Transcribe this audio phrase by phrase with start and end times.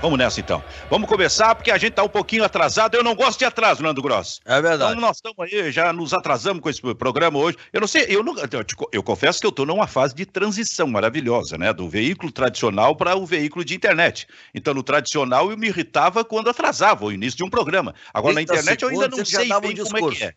[0.00, 0.64] Vamos nessa então.
[0.88, 2.94] Vamos começar porque a gente tá um pouquinho atrasado.
[2.94, 4.40] Eu não gosto de atraso, Nando Gross.
[4.46, 4.92] É verdade.
[4.92, 7.58] Então nós estamos aí, já nos atrasamos com esse programa hoje.
[7.72, 10.24] Eu não sei, eu, não, eu, te- eu confesso que eu estou numa fase de
[10.24, 11.72] transição maravilhosa, né?
[11.72, 14.26] Do veículo tradicional para o veículo de internet.
[14.54, 17.94] Então, no tradicional, eu me irritava quando atrasava o início de um programa.
[18.14, 20.32] Agora, na 30 internet, eu ainda não sei dava um bem como é que é.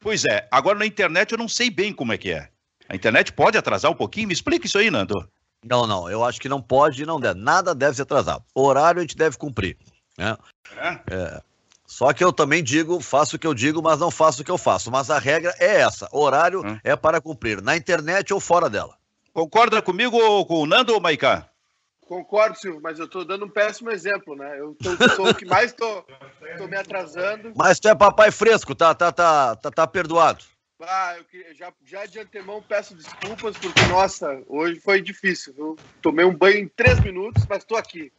[0.00, 2.48] Pois é, agora na internet eu não sei bem como é que é.
[2.88, 4.28] A internet pode atrasar um pouquinho?
[4.28, 5.14] Me explica isso aí, Nando.
[5.64, 7.40] Não, não, eu acho que não pode e não deve.
[7.40, 8.40] Nada deve se atrasar.
[8.54, 9.76] Horário a gente deve cumprir.
[10.16, 10.36] Né?
[11.10, 11.40] É.
[11.86, 14.50] Só que eu também digo, faço o que eu digo, mas não faço o que
[14.50, 14.90] eu faço.
[14.90, 16.78] Mas a regra é essa: horário Hum.
[16.84, 18.94] é para cumprir, na internet ou fora dela.
[19.32, 21.48] Concorda comigo ou com o Nando ou Maicá?
[22.06, 24.58] Concordo, Silvio, mas eu tô dando um péssimo exemplo, né?
[24.58, 26.04] Eu tô, sou o que mais tô,
[26.56, 27.52] tô me atrasando.
[27.54, 30.42] Mas tu é papai fresco, tá, tá, tá, tá, tá perdoado.
[30.80, 35.76] Ah, eu queria- já, já de antemão peço desculpas, porque, nossa, hoje foi difícil, viu?
[36.00, 38.12] Tomei um banho em três minutos, mas tô aqui.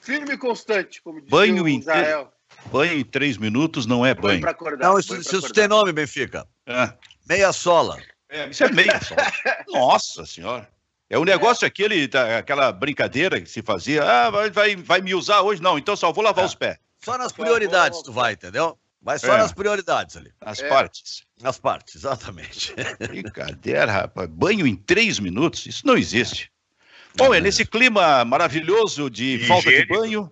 [0.00, 2.32] Firme e constante, como dizia Banho o em Israel.
[2.72, 4.50] Banho em três minutos não é Banho banho.
[4.50, 4.86] acordar.
[4.86, 5.54] Não, banho isso, pra isso acordar.
[5.54, 6.46] tem nome, Benfica.
[6.66, 6.92] É.
[7.28, 7.98] Meia sola.
[8.30, 9.14] É, isso é meio só.
[9.68, 10.68] Nossa senhora.
[11.10, 14.02] É o negócio aquele, da- aquela brincadeira que se fazia.
[14.04, 15.60] Ah, vai, vai, vai me usar hoje?
[15.62, 16.46] Não, então só vou lavar É.
[16.46, 16.78] os pés.
[17.04, 18.78] Só nas prioridades tu vai, entendeu?
[19.00, 19.38] Vai só É.
[19.38, 20.32] nas prioridades ali.
[20.40, 20.68] As É.
[20.68, 21.22] partes.
[21.40, 22.74] Nas partes, exatamente.
[22.98, 24.28] Brincadeira, rapaz.
[24.28, 25.64] Banho em três minutos?
[25.66, 26.50] Isso não existe.
[27.16, 29.94] Bom, é nesse clima maravilhoso de falta de Higiênico.
[30.00, 30.30] banho.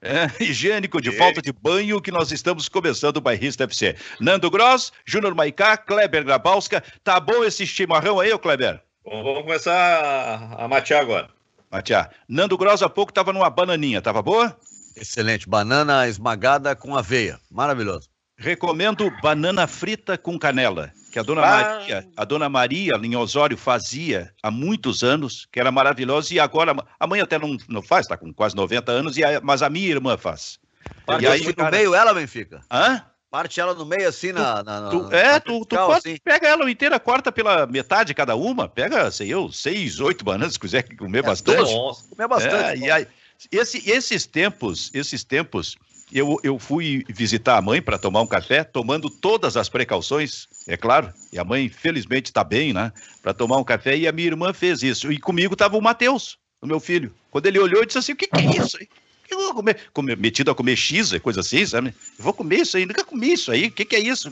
[0.00, 1.24] É, higiênico de Higiênico.
[1.24, 3.96] falta de banho que nós estamos começando o Bairrista FC.
[4.20, 6.82] Nando Gross, Júnior Maicá, Kleber Grabowska.
[7.02, 8.80] Tá bom esse chimarrão aí, ô Kleber?
[9.04, 11.30] Bom, vamos começar a, matear agora.
[11.70, 12.10] Matiá.
[12.28, 14.56] Nando Gross há pouco tava numa bananinha, tava boa?
[14.96, 15.48] Excelente.
[15.48, 17.38] Banana esmagada com aveia.
[17.50, 18.08] Maravilhoso.
[18.36, 21.46] Recomendo banana frita com canela, que a dona Ah.
[21.78, 26.74] Maria, a dona Maria em Osório fazia há muitos anos, que era maravilhosa e agora
[26.98, 29.70] a mãe até não, não faz, tá com quase 90 anos, e a- mas a
[29.70, 30.58] minha irmã faz.
[31.06, 32.60] Parte E aí, assim no cara- meio ela, Benfica.
[32.68, 33.02] Hã?
[33.30, 34.62] Parte ela no meio assim na.
[34.64, 36.16] na- na- Tu- na é, tu, tu vertical, pode, assim.
[36.22, 40.58] pega ela inteira, corta pela metade cada uma, pega, sei eu, seis, oito bananas, se
[40.60, 41.72] quiser comer bastante.
[41.72, 42.04] Nossa.
[42.08, 42.82] Comer bastante.
[42.82, 43.06] É, e aí,
[43.50, 45.76] esse- esses tempos, esses tempos,
[46.12, 50.76] eu, eu fui visitar a mãe para tomar um café, tomando todas as precauções, é
[50.76, 51.12] claro.
[51.32, 52.92] E a mãe, felizmente, está bem, né?
[53.22, 53.96] Para tomar um café.
[53.96, 55.10] E a minha irmã fez isso.
[55.10, 57.12] E comigo estava o Matheus, o meu filho.
[57.30, 58.88] Quando ele olhou, ele disse assim: O que, que é isso aí?
[59.30, 61.94] Eu vou comer, comer, metido a comer X, é coisa assim, sabe?
[62.18, 64.28] Eu vou comer isso aí, nunca comi isso aí, o que, que é isso?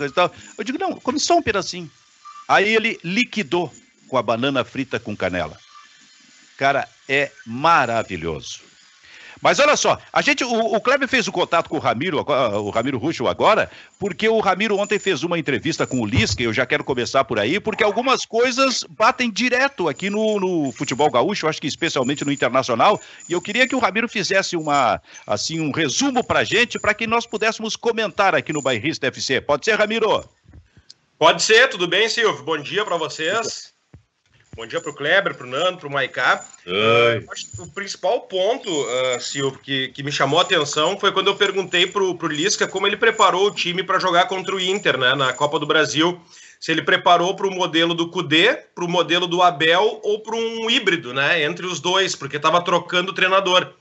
[0.58, 1.90] Eu digo, não, come só um pedacinho.
[2.46, 3.72] Aí ele liquidou
[4.06, 5.58] com a banana frita com canela.
[6.58, 8.60] Cara, é maravilhoso.
[9.42, 12.70] Mas olha só, a gente, o, o Kleber fez o contato com o Ramiro, o
[12.70, 16.64] Ramiro Ruxo agora, porque o Ramiro ontem fez uma entrevista com o Lisca, eu já
[16.64, 21.60] quero começar por aí, porque algumas coisas batem direto aqui no, no futebol gaúcho, acho
[21.60, 26.22] que especialmente no internacional, e eu queria que o Ramiro fizesse uma, assim, um resumo
[26.22, 29.40] pra gente, para que nós pudéssemos comentar aqui no Bairrista FC.
[29.40, 30.24] Pode ser, Ramiro?
[31.18, 32.44] Pode ser, tudo bem, Silvio?
[32.44, 33.71] Bom dia para vocês.
[34.54, 36.46] Bom dia para o Kleber, para o Nando, para o Maiká.
[37.56, 41.36] Que o principal ponto, ah, Silvio, que, que me chamou a atenção foi quando eu
[41.36, 45.14] perguntei para o Lisca como ele preparou o time para jogar contra o Inter né,
[45.14, 46.20] na Copa do Brasil.
[46.60, 50.36] Se ele preparou para o modelo do Cudê, para o modelo do Abel ou para
[50.36, 51.42] um híbrido, né?
[51.42, 53.72] Entre os dois, porque estava trocando o treinador.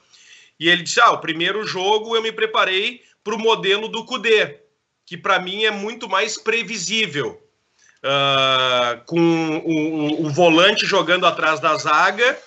[0.57, 4.61] E ele disse: Ah, o primeiro jogo eu me preparei para o modelo do Cudê,
[5.05, 7.39] que para mim é muito mais previsível.
[8.03, 9.69] Ah, com o,
[10.23, 12.38] o- o volante jogando atrás da zaga,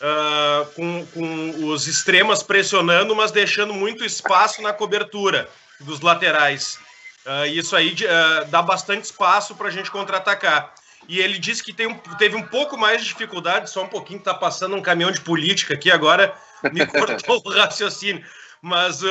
[0.00, 5.48] ah, com, com os extremas pressionando, mas deixando muito espaço na cobertura
[5.80, 6.78] dos laterais.
[7.24, 10.74] Ah, isso aí ah, dá bastante espaço para a gente contra-atacar.
[11.08, 14.18] E ele disse que tem um- teve um pouco mais de dificuldade, só um pouquinho,
[14.18, 16.34] tá passando um caminhão de política aqui agora,
[16.72, 18.24] me cortou o raciocínio.
[18.60, 19.06] Mas é,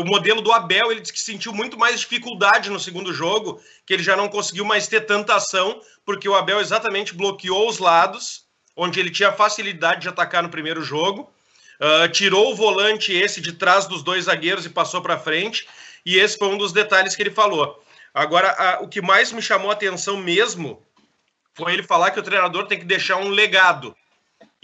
[0.00, 3.92] o modelo do Abel, ele disse que sentiu muito mais dificuldade no segundo jogo, que
[3.92, 8.44] ele já não conseguiu mais ter tanta ação, porque o Abel exatamente bloqueou os lados,
[8.76, 11.32] onde ele tinha facilidade de atacar no primeiro jogo,
[11.80, 15.66] ah, tirou o volante esse de trás dos dois zagueiros e passou para frente,
[16.04, 17.82] e esse foi um dos detalhes que ele falou.
[18.14, 20.82] Agora, o que mais me chamou a atenção mesmo
[21.52, 23.94] foi ele falar que o treinador tem que deixar um legado.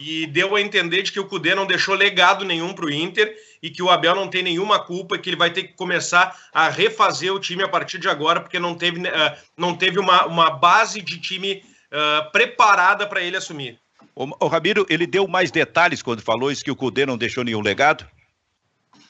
[0.05, 3.37] E deu a entender de que o Cudê não deixou legado nenhum para o Inter
[3.63, 6.69] e que o Abel não tem nenhuma culpa, que ele vai ter que começar a
[6.69, 10.51] refazer o time a partir de agora, porque não teve, ah, não teve uma, uma
[10.51, 13.79] base de time ah, preparada para ele assumir.
[14.13, 17.45] O, o Ramiro, ele deu mais detalhes quando falou isso que o Cudê não deixou
[17.45, 18.05] nenhum legado?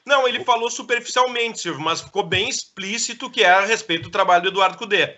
[0.05, 4.43] Não, ele falou superficialmente, Silvio, mas ficou bem explícito que é a respeito do trabalho
[4.43, 5.17] do Eduardo Cudê.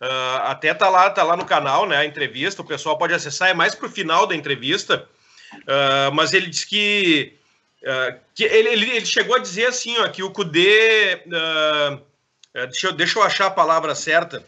[0.00, 3.48] Ah, até tá lá, tá lá no canal, né, a entrevista, o pessoal pode acessar,
[3.48, 5.08] é mais pro final da entrevista,
[5.66, 7.38] Ah, mas ele disse que
[7.84, 11.22] Uh, que ele, ele, chegou a dizer assim, ó, que o Cudê.
[11.26, 12.00] Uh,
[12.66, 14.44] deixa, eu, deixa eu achar a palavra certa.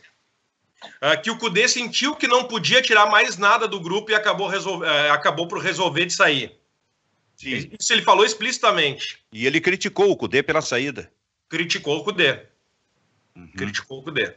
[1.03, 4.49] Uh, que o Cudê sentiu que não podia tirar mais nada do grupo e acabou,
[4.49, 6.59] resolve, acabou por resolver de sair.
[7.37, 7.71] Sim.
[7.79, 9.19] Isso ele falou explicitamente.
[9.31, 11.11] E ele criticou o Cudê pela saída.
[11.47, 12.41] Criticou o Cudê.
[13.37, 13.53] Uhum.
[13.55, 14.35] Criticou o Cudê.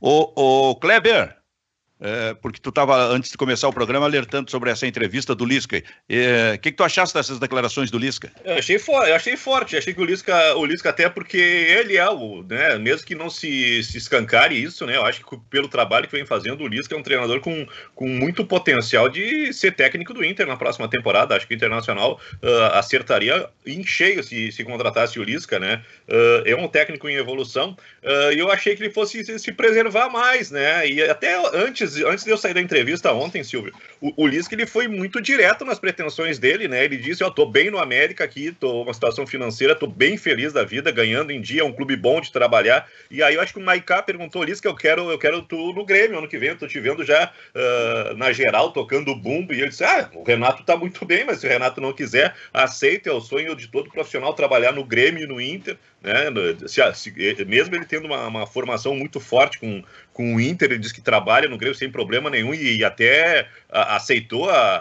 [0.00, 1.36] O, o Kleber,
[2.00, 5.78] é, porque tu estava, antes de começar o programa, alertando sobre essa entrevista do Lisca.
[5.78, 8.30] O é, que, que tu achaste dessas declarações do Lisca?
[8.44, 11.96] Eu achei, for, eu achei forte, achei que o Lisca, o Lisca até porque ele
[11.96, 15.68] é o, né, mesmo que não se, se escancare isso, né, eu acho que pelo
[15.68, 19.74] trabalho que vem fazendo, o Lisca é um treinador com, com muito potencial de ser
[19.74, 24.52] técnico do Inter na próxima temporada, acho que o Internacional uh, acertaria em cheio se,
[24.52, 28.76] se contratasse o Lisca, né, uh, é um técnico em evolução, uh, e eu achei
[28.76, 32.36] que ele fosse se, se preservar mais, né, e até antes antes, antes de eu
[32.36, 36.68] sair da entrevista ontem, Silvio, o, o Lisca ele foi muito direto nas pretensões dele,
[36.68, 36.84] né?
[36.84, 40.16] Ele disse: Ó, oh, tô bem no América aqui, tô uma situação financeira, tô bem
[40.16, 42.88] feliz da vida, ganhando em dia, é um clube bom de trabalhar.
[43.10, 45.84] E aí eu acho que o Maiká perguntou: Lisca, eu quero, eu quero tu no
[45.84, 49.54] Grêmio ano que vem, tô te vendo já uh, na geral tocando bumbo.
[49.54, 52.34] E ele disse: Ah, o Renato tá muito bem, mas se o Renato não quiser,
[52.52, 55.76] aceita, é o sonho de todo profissional trabalhar no Grêmio e no Inter.
[56.06, 56.30] Né?
[56.68, 59.82] Se, se, mesmo ele tendo uma, uma, formação muito forte com,
[60.12, 63.48] com o Inter, ele diz que trabalha no Grêmio sem problema nenhum e, e até
[63.68, 64.76] a, aceitou a,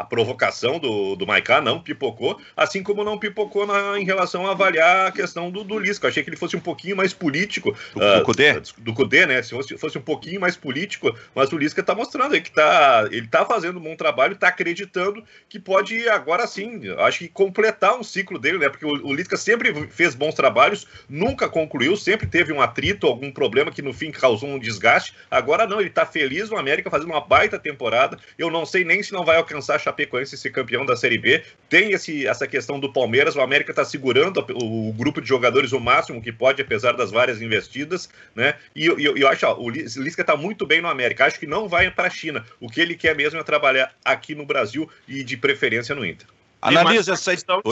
[0.00, 4.50] a, provocação do, do Maiká, não pipocou, assim como não pipocou na, em relação a
[4.50, 6.08] avaliar a questão do, do Lisca.
[6.08, 7.74] Achei que ele fosse um pouquinho mais político.
[7.94, 8.60] Do, uh, do Cudê?
[8.76, 9.40] Do Cudê, né?
[9.40, 13.08] Se fosse, fosse um pouquinho mais político, mas o Lisca está mostrando aí que tá,
[13.10, 17.98] ele está fazendo um bom trabalho, está acreditando que pode agora sim, acho que completar
[17.98, 18.68] um ciclo dele, né?
[18.68, 23.06] Porque o, o Lisca sempre fez bons trabalhos trabalhos, nunca concluiu, sempre teve um atrito,
[23.06, 25.14] algum problema que no fim causou um desgaste.
[25.30, 28.18] Agora não, ele está feliz no América fazendo uma baita temporada.
[28.36, 31.44] Eu não sei nem se não vai alcançar a Chapecoense ser campeão da Série B.
[31.68, 35.72] Tem esse, essa questão do Palmeiras, o América está segurando o, o, grupo de jogadores
[35.72, 38.54] o máximo que pode, apesar das várias investidas, né?
[38.74, 41.26] E eu, eu, eu acho, ó, o Lisca está muito bem no América.
[41.26, 42.44] Acho que não vai para a China.
[42.60, 46.26] O que ele quer mesmo é trabalhar aqui no Brasil e de preferência no Inter.
[46.60, 47.62] Analisa essa questão,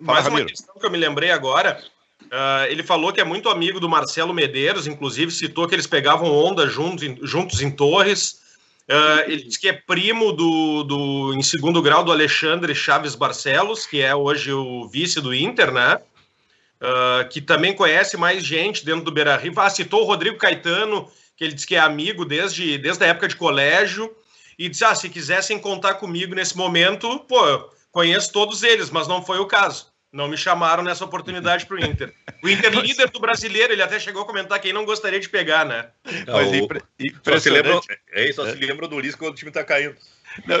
[0.00, 1.82] mais uma questão que eu me lembrei agora.
[2.26, 6.30] Uh, ele falou que é muito amigo do Marcelo Medeiros, inclusive citou que eles pegavam
[6.30, 8.40] onda juntos em, juntos em Torres.
[8.88, 13.86] Uh, ele diz que é primo do, do, em segundo grau, do Alexandre Chaves Barcelos,
[13.86, 15.98] que é hoje o vice do Inter, né?
[16.80, 19.52] Uh, que também conhece mais gente dentro do Beira Rio.
[19.56, 23.28] Ah, citou o Rodrigo Caetano, que ele diz que é amigo desde, desde a época
[23.28, 24.10] de colégio.
[24.58, 29.22] E disse: ah, se quisessem contar comigo nesse momento, pô, conheço todos eles, mas não
[29.22, 29.91] foi o caso.
[30.12, 32.12] Não me chamaram nessa oportunidade para o Inter.
[32.42, 35.64] O Inter líder do brasileiro, ele até chegou a comentar quem não gostaria de pegar,
[35.64, 35.88] né?
[36.26, 37.30] Não, Mas o...
[37.30, 37.80] só se lembra,
[38.12, 38.52] é, só é.
[38.52, 39.96] se lembra do Lisca quando o time está caindo.
[40.46, 40.56] Não,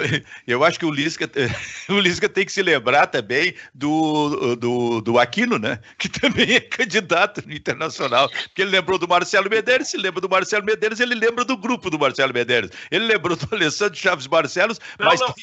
[0.46, 1.30] eu acho que o Lisca,
[1.88, 5.80] o Lisca tem que se lembrar também do, do, do Aquino, né?
[5.98, 8.30] Que também é candidato no internacional.
[8.30, 11.90] Porque ele lembrou do Marcelo Medeiros, se lembra do Marcelo Medeiros, ele lembra do grupo
[11.90, 12.70] do Marcelo Medeiros.
[12.90, 15.34] Ele lembrou do Alessandro Chaves Barcelos, não, mas não.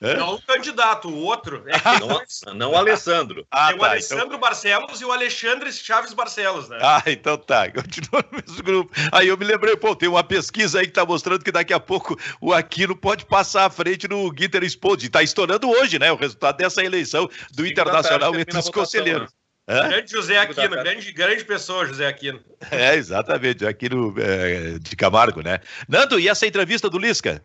[0.00, 0.14] É?
[0.14, 1.64] Não o candidato, o outro.
[1.66, 3.46] É não, não o Alessandro.
[3.50, 4.40] Ah, tem o tá, Alessandro então...
[4.40, 6.78] Barcelos e o Alexandre Chaves Barcelos, né?
[6.82, 7.70] Ah, então tá.
[7.72, 8.92] Continua no mesmo grupo.
[9.10, 11.80] Aí eu me lembrei, pô, tem uma pesquisa aí que tá mostrando que daqui a
[11.80, 15.08] pouco o Aquino pode passar à frente no Guinter Exposed.
[15.08, 16.12] Tá estourando hoje, né?
[16.12, 19.32] O resultado dessa eleição do Internacional entre os conselheiros.
[19.66, 19.88] Né?
[19.88, 22.40] Grande José Aquino, grande, grande pessoa, José Aquino.
[22.70, 25.58] É, exatamente, Aquino é, de Camargo, né?
[25.88, 27.42] Nando, e essa entrevista do Lisca?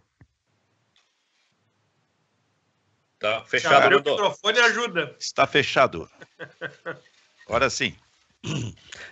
[3.21, 3.75] Tá fechado.
[3.75, 5.15] Abrir o microfone ajuda.
[5.19, 6.09] Está fechado.
[7.45, 7.95] Agora sim.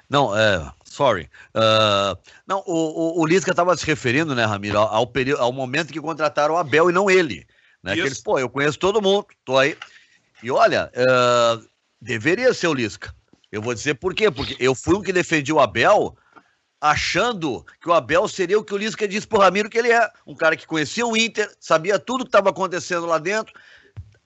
[0.10, 1.30] Não, é, sorry.
[1.54, 5.94] Uh, não, o, o, o Lisca estava se referindo, né, Ramiro, ao, período, ao momento
[5.94, 7.46] que contrataram o Abel e não ele.
[7.84, 7.94] Né?
[7.94, 9.78] Que eles, pô, eu conheço todo mundo, tô aí.
[10.42, 11.64] E olha, uh,
[12.02, 13.14] deveria ser o Lisca.
[13.52, 14.32] Eu vou dizer por quê?
[14.32, 16.18] Porque eu fui um que defendi o Abel
[16.82, 20.10] achando que o Abel seria o que o Lisca disse pro Ramiro que ele é.
[20.26, 23.54] Um cara que conhecia o Inter, sabia tudo que estava acontecendo lá dentro,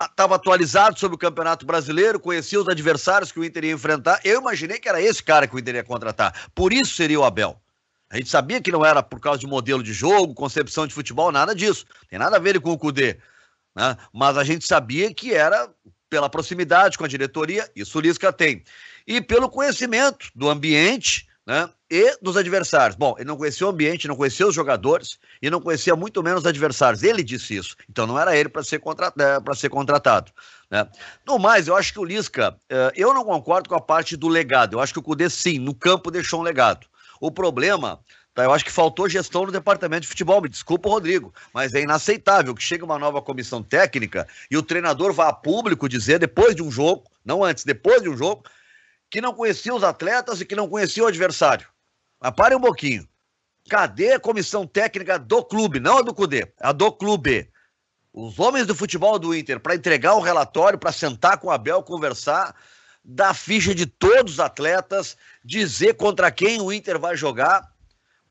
[0.06, 4.20] estava atualizado sobre o Campeonato Brasileiro, conhecia os adversários que o Inter ia enfrentar.
[4.24, 6.50] Eu imaginei que era esse cara que o Inter ia contratar.
[6.54, 7.60] Por isso seria o Abel.
[8.10, 11.32] A gente sabia que não era por causa de modelo de jogo, concepção de futebol,
[11.32, 11.86] nada disso.
[12.10, 13.18] Tem nada a ver com o Cudê.
[13.76, 13.98] Né?
[14.14, 15.68] Mas a gente sabia que era
[16.10, 18.64] pela proximidade com a diretoria, isso o Lisca tem.
[19.08, 21.70] E pelo conhecimento do ambiente né?
[21.90, 22.96] E dos adversários.
[22.96, 26.42] Bom, ele não conhecia o ambiente, não conhecia os jogadores e não conhecia muito menos
[26.42, 27.04] os adversários.
[27.04, 27.76] Ele disse isso.
[27.90, 29.14] Então não era ele para ser, contra...
[29.20, 30.32] É, ser contratado.
[30.72, 30.88] Né?
[31.26, 34.28] No mais, eu acho que o Lisca, é, eu não concordo com a parte do
[34.28, 34.76] legado.
[34.76, 36.88] Eu acho que o Cudê, sim, no campo deixou um legado.
[37.20, 38.00] O problema
[38.34, 40.42] Tá, eu acho que faltou gestão no departamento de futebol.
[40.42, 45.14] Me desculpa, Rodrigo, mas é inaceitável que chegue uma nova comissão técnica e o treinador
[45.14, 48.44] vá a público dizer, depois de um jogo, não antes, depois de um jogo,
[49.13, 51.67] que não conhecia os atletas e que não conhecia o adversário.
[52.20, 53.08] Mas pare um pouquinho.
[53.70, 55.79] Cadê a comissão técnica do clube?
[55.79, 57.48] Não a do CUDE, a do clube.
[58.12, 61.84] Os homens do futebol do Inter, para entregar o relatório, para sentar com o Abel,
[61.84, 62.55] conversar,
[63.05, 65.15] dar ficha de todos os atletas,
[65.46, 67.72] dizer contra quem o Inter vai jogar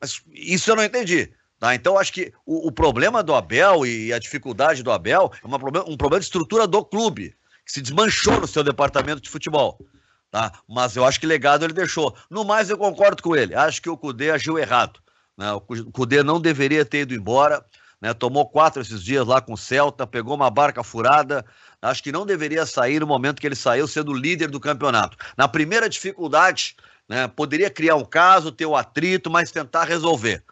[0.01, 1.33] mas isso eu não entendi.
[1.61, 1.77] Tá?
[1.77, 5.59] Então, acho que o, o, problema do Abel e a dificuldade do Abel é uma,
[5.87, 9.79] um problema de estrutura do clube, que se desmanchou no seu departamento de futebol.
[10.33, 10.51] Tá?
[10.67, 12.17] Mas eu acho que legado ele deixou.
[12.31, 13.55] No mais, eu concordo com ele.
[13.55, 14.99] Acho que o Cudê agiu errado.
[15.37, 15.53] Né?
[15.53, 17.63] O Cudê não deveria ter ido embora.
[18.01, 18.15] Né?
[18.15, 21.45] Tomou quatro esses dias lá com o Celta, pegou uma barca furada.
[21.83, 25.19] Acho que não deveria sair no momento que ele saiu, sendo líder do campeonato.
[25.37, 27.29] Na primeira dificuldade, né?
[27.29, 30.43] Poderia criar um caso, ter o um atrito, mas tentar resolver.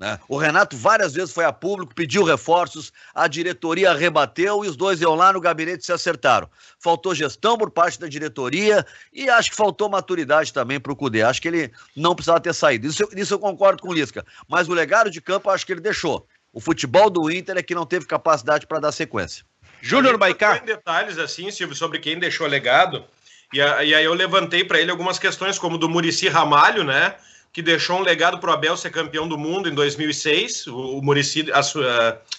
[0.00, 0.18] Né?
[0.26, 5.02] O Renato várias vezes foi a público, pediu reforços, a diretoria rebateu e os dois
[5.02, 6.48] iam lá no gabinete e se acertaram.
[6.78, 11.20] Faltou gestão por parte da diretoria e acho que faltou maturidade também para o Cudê.
[11.20, 12.86] Acho que ele não precisava ter saído.
[12.86, 14.24] Isso, isso eu concordo com o Lisca.
[14.48, 16.26] Mas o legado de campo acho que ele deixou.
[16.50, 19.44] O futebol do Inter é que não teve capacidade para dar sequência.
[19.82, 20.56] Júnior Baicá.
[20.56, 23.04] Em detalhes assim, Silvio, sobre quem deixou legado.
[23.52, 27.16] E, a, e aí eu levantei para ele algumas questões, como do Murici Ramalho, né?
[27.52, 31.46] Que deixou um legado para o Abel ser campeão do mundo em 2006, o, Murici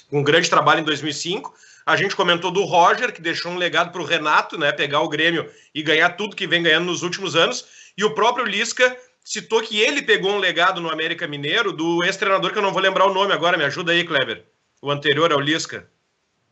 [0.10, 1.54] com um grande trabalho em 2005.
[1.86, 4.72] A gente comentou do Roger, que deixou um legado para o Renato, né?
[4.72, 7.92] Pegar o Grêmio e ganhar tudo que vem ganhando nos últimos anos.
[7.98, 12.52] E o próprio Lisca citou que ele pegou um legado no América Mineiro do ex-treinador,
[12.52, 14.46] que eu não vou lembrar o nome agora, me ajuda aí, Kleber.
[14.82, 15.88] O anterior ao Lisca.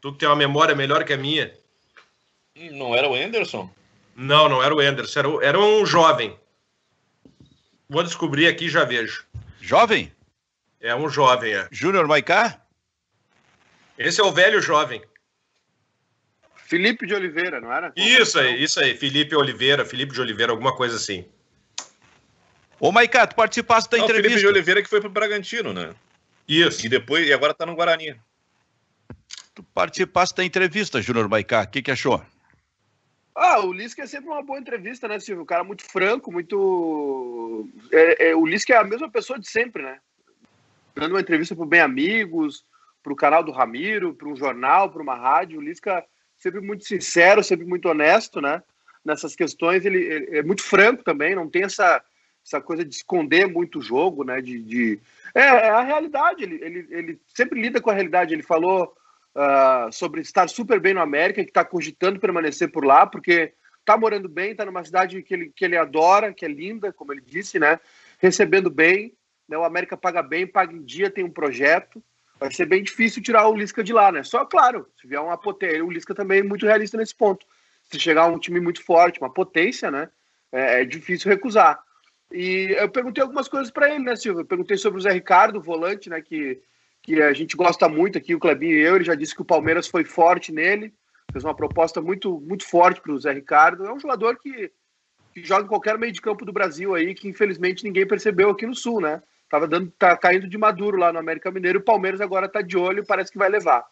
[0.01, 1.53] Tu que tem uma memória melhor que a minha.
[2.71, 3.69] Não era o Anderson?
[4.15, 6.37] Não, não era o Anderson, era, era um jovem.
[7.89, 9.25] Vou descobrir aqui e já vejo.
[9.59, 10.13] Jovem?
[10.79, 11.67] É um jovem, é.
[11.71, 12.61] Júnior Maicá?
[13.97, 15.01] Esse é o velho jovem.
[16.55, 17.91] Felipe de Oliveira, não era?
[17.95, 18.95] Isso aí, isso aí.
[18.95, 21.25] Felipe Oliveira, Felipe de Oliveira, alguma coisa assim.
[22.79, 24.29] Ô, Maicá, tu participaste da não, entrevista.
[24.29, 25.95] Felipe de Oliveira que foi pro Bragantino, né?
[26.47, 26.85] Isso.
[26.85, 28.15] E depois, e agora tá no Guarani.
[29.55, 31.63] Tu participaste da entrevista, Júnior Maicá.
[31.63, 32.23] O que, que achou?
[33.41, 35.43] Ah, o Lisca é sempre uma boa entrevista, né, Silvio?
[35.43, 37.69] Um cara muito franco, muito.
[37.89, 39.97] É, é, o Lisca é a mesma pessoa de sempre, né?
[40.93, 42.65] Dando uma entrevista para Bem Amigos,
[43.01, 45.57] para o canal do Ramiro, para um jornal, para uma rádio.
[45.57, 46.05] O Lisca
[46.37, 48.61] sempre muito sincero, sempre muito honesto, né?
[49.05, 52.03] Nessas questões, ele, ele, é muito franco também, não tem essa,
[52.45, 54.41] essa coisa de esconder muito o jogo, né?
[54.41, 54.99] De, de...
[55.33, 58.33] É, é a realidade, ele, ele, ele sempre lida com a realidade.
[58.33, 58.93] Ele falou
[59.39, 63.97] uh, sobre estar super bem no América, que está cogitando permanecer por lá, porque está
[63.97, 67.21] morando bem, está numa cidade que ele, que ele adora, que é linda, como ele
[67.25, 67.79] disse, né?
[68.19, 69.13] Recebendo bem,
[69.47, 69.57] né?
[69.57, 72.03] o América paga bem, paga em dia, tem um projeto.
[72.39, 74.23] Vai ser bem difícil tirar o Lisca de lá, né?
[74.23, 77.45] Só, claro, se vier uma potência, o Lisca também é muito realista nesse ponto.
[77.83, 80.09] Se chegar um time muito forte, uma potência, né?
[80.51, 81.79] É, é difícil recusar.
[82.31, 84.41] E eu perguntei algumas coisas para ele, né, Silvio?
[84.41, 86.61] Eu perguntei sobre o Zé Ricardo, volante, né, que
[87.09, 88.95] que a gente gosta muito aqui, o Clebinho e eu.
[88.95, 90.93] Ele já disse que o Palmeiras foi forte nele,
[91.31, 93.83] fez uma proposta muito, muito forte para o Zé Ricardo.
[93.83, 94.71] É um jogador que,
[95.33, 98.67] que joga em qualquer meio de campo do Brasil aí, que infelizmente ninguém percebeu aqui
[98.67, 99.23] no Sul, né?
[99.49, 101.79] Tava dando, tá caindo de maduro lá no América Mineiro.
[101.79, 103.83] O Palmeiras agora está de olho, parece que vai levar.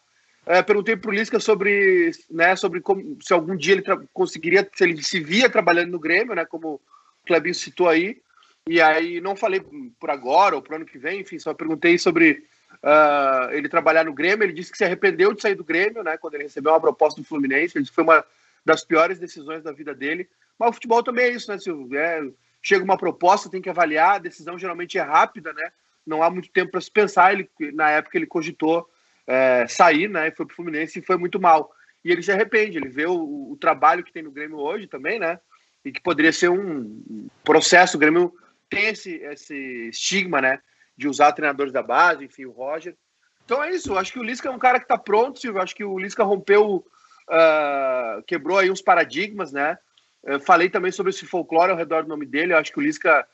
[0.46, 3.84] É, perguntei para o Lisca sobre, né, sobre como, se algum dia ele
[4.14, 6.80] conseguiria, se ele se via trabalhando no Grêmio, né, como o
[7.26, 8.22] Clebinho citou aí.
[8.64, 9.60] E aí não falei
[9.98, 12.46] por agora ou para o ano que vem, enfim, só perguntei sobre
[12.82, 14.44] uh, ele trabalhar no Grêmio.
[14.44, 16.16] Ele disse que se arrependeu de sair do Grêmio, né?
[16.16, 17.76] Quando ele recebeu uma proposta do Fluminense.
[17.76, 18.24] Ele disse que foi uma
[18.64, 20.28] das piores decisões da vida dele.
[20.58, 21.98] Mas o futebol também é isso, né, Silvio?
[21.98, 22.22] É,
[22.62, 24.16] chega uma proposta, tem que avaliar.
[24.16, 25.70] A decisão geralmente é rápida, né?
[26.06, 27.32] Não há muito tempo para se pensar.
[27.32, 28.88] Ele, na época, ele cogitou
[29.26, 30.30] é, sair, né?
[30.30, 31.72] Foi para o Fluminense e foi muito mal.
[32.04, 32.78] E ele se arrepende.
[32.78, 35.38] Ele vê o, o, trabalho que tem no Grêmio hoje também, né?
[35.84, 37.96] E que poderia ser um processo.
[37.96, 38.34] O Grêmio
[38.68, 40.60] tem esse, esse estigma, né?
[40.98, 42.96] De usar treinadores da base, enfim, o Roger.
[43.44, 45.62] Então é isso, acho que o Lisca é um cara que está pronto, Silvio.
[45.62, 46.84] Acho que o Lisca rompeu,
[47.30, 49.78] uh, quebrou aí uns paradigmas, né?
[50.24, 52.52] Eu falei também sobre esse folclore ao redor do nome dele.
[52.52, 53.26] Eu acho que o Lisca,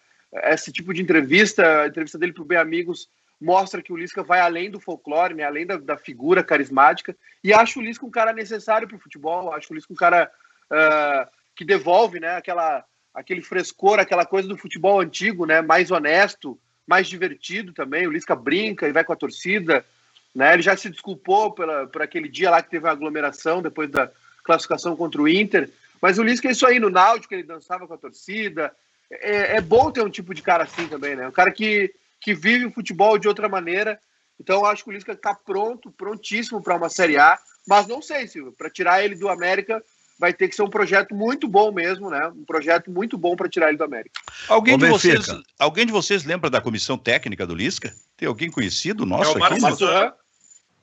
[0.44, 3.08] esse tipo de entrevista, a entrevista dele para o Bem Amigos,
[3.40, 5.44] mostra que o Lisca vai além do folclore, né?
[5.44, 7.16] além da, da figura carismática.
[7.42, 9.52] E acho o Lisca um cara necessário para o futebol.
[9.52, 10.30] Acho o Lisca um cara
[10.70, 12.36] uh, que devolve né?
[12.36, 15.62] aquela, aquele frescor, aquela coisa do futebol antigo, né?
[15.62, 18.06] mais honesto, mais divertido também.
[18.06, 19.84] O Lisca brinca e vai com a torcida.
[20.34, 20.52] Né?
[20.54, 24.10] Ele já se desculpou pela, por aquele dia lá que teve uma aglomeração depois da
[24.42, 25.70] classificação contra o Inter.
[26.00, 28.74] Mas o Lisca é isso aí, no Náutico ele dançava com a torcida.
[29.10, 31.28] É, é bom ter um tipo de cara assim também, né?
[31.28, 33.98] Um cara que, que vive o futebol de outra maneira.
[34.38, 37.38] Então, eu acho que o Lisca está pronto, prontíssimo para uma Série A.
[37.66, 39.82] Mas não sei, Silvio, para tirar ele do América
[40.18, 42.28] vai ter que ser um projeto muito bom mesmo, né?
[42.28, 44.20] Um projeto muito bom para tirar ele do América.
[44.48, 45.26] Alguém de, vocês,
[45.58, 47.94] alguém de vocês lembra da comissão técnica do Lisca?
[48.16, 49.60] Tem alguém conhecido nosso é o aqui?
[49.60, 49.86] Março,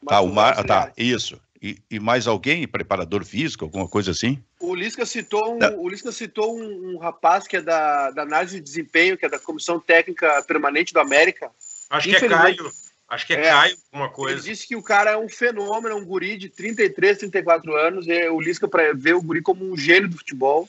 [0.08, 0.64] Tá, o Mar...
[0.64, 1.40] tá, isso.
[1.62, 4.44] E, e, mais alguém, preparador físico, alguma coisa assim?
[4.60, 8.56] O Lisca citou um, o Lisca citou um, um, rapaz que é da, da análise
[8.56, 11.52] de desempenho, que é da Comissão Técnica Permanente do América.
[11.88, 12.72] Acho que é Caio.
[13.12, 14.38] Acho que é, é Caio alguma coisa.
[14.38, 18.08] Ele disse que o cara é um fenômeno, um guri de 33, 34 anos.
[18.08, 20.68] E o Lisca, para ver o guri como um gênio do futebol,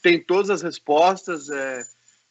[0.00, 1.82] tem todas as respostas, é,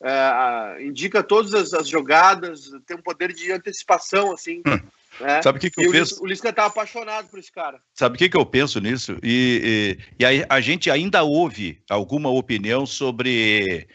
[0.01, 4.63] é, indica todas as, as, jogadas, tem um poder de antecipação, assim.
[4.65, 4.79] Hum.
[5.21, 5.43] É.
[5.43, 6.23] Sabe o que, que eu penso?
[6.23, 7.79] O Lisca tá apaixonado por esse cara.
[7.93, 9.19] Sabe o que, que eu penso nisso?
[9.21, 13.87] E, e, e a, a gente ainda ouve alguma opinião sobre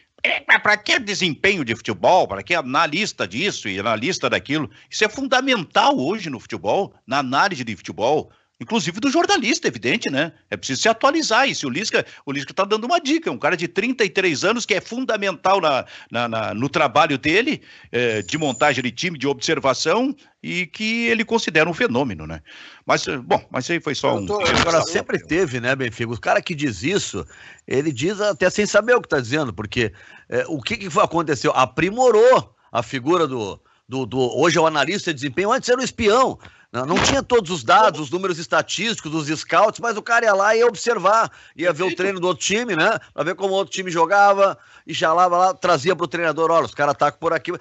[0.62, 2.26] para que desempenho de futebol?
[2.26, 4.70] Para que analista disso e analista daquilo?
[4.90, 8.30] Isso é fundamental hoje no futebol, na análise de futebol.
[8.60, 10.32] Inclusive do jornalista, evidente, né?
[10.50, 11.54] É preciso se atualizar.
[11.54, 14.74] Se o Lisca, o Lisca está dando uma dica, um cara de 33 anos que
[14.74, 17.62] é fundamental na, na, na no trabalho dele,
[17.92, 20.12] é, de montagem de time, de observação,
[20.42, 22.40] e que ele considera um fenômeno, né?
[22.84, 24.26] Mas, bom, mas aí foi só um.
[24.26, 26.12] Tô, agora, sempre teve, né, Benfica?
[26.12, 27.24] O cara que diz isso,
[27.64, 29.92] ele diz até sem saber o que está dizendo, porque
[30.28, 31.52] é, o que, que aconteceu?
[31.52, 34.18] Aprimorou a figura do, do, do.
[34.36, 36.38] Hoje é o analista de desempenho, antes era o espião.
[36.70, 40.34] Não, não, tinha todos os dados, os números estatísticos dos scouts, mas o cara ia
[40.34, 42.98] lá e ia observar, ia ver o treino do outro time, né?
[43.14, 46.66] Pra ver como o outro time jogava, e já lá, lá trazia pro treinador, olha,
[46.66, 47.52] os caras atacam por aqui.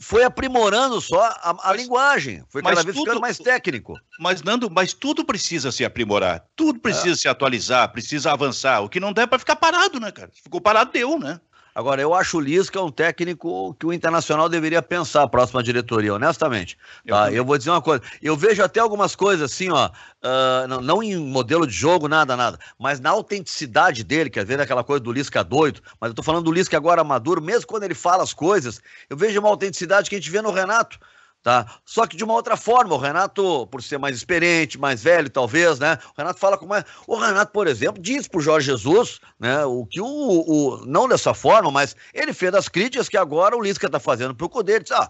[0.00, 3.94] Foi aprimorando só a, a mas, linguagem, foi cada vez tudo, ficando mais técnico.
[4.18, 7.16] Mas, Nando, mas tudo precisa se aprimorar, tudo precisa é.
[7.16, 8.80] se atualizar, precisa avançar.
[8.80, 10.30] O que não der é pra ficar parado, né, cara?
[10.42, 11.40] ficou parado, deu, né?
[11.76, 16.14] Agora, eu acho o Lisca um técnico que o Internacional deveria pensar, a próxima diretoria,
[16.14, 16.78] honestamente.
[17.06, 17.28] Tá?
[17.28, 18.02] Eu, eu vou dizer uma coisa.
[18.22, 19.88] Eu vejo até algumas coisas assim, ó.
[19.88, 22.58] Uh, não, não, em modelo de jogo, nada, nada.
[22.78, 25.82] Mas na autenticidade dele, quer ver aquela coisa do Lisca doido.
[26.00, 29.16] Mas eu tô falando do Lisca agora maduro, mesmo quando ele fala as coisas, eu
[29.16, 30.98] vejo uma autenticidade que a gente vê no Renato
[31.42, 31.66] tá?
[31.84, 35.78] Só que de uma outra forma, o Renato, por ser mais experiente, mais velho, talvez,
[35.78, 35.98] né?
[36.16, 36.84] O Renato fala como é.
[37.06, 39.64] O Renato, por exemplo, diz pro Jorge Jesus, né?
[39.64, 43.62] O que o, o não dessa forma, mas ele fez as críticas que agora o
[43.62, 44.80] Lisca tá fazendo pro Cudê.
[44.80, 45.08] Disse, ah,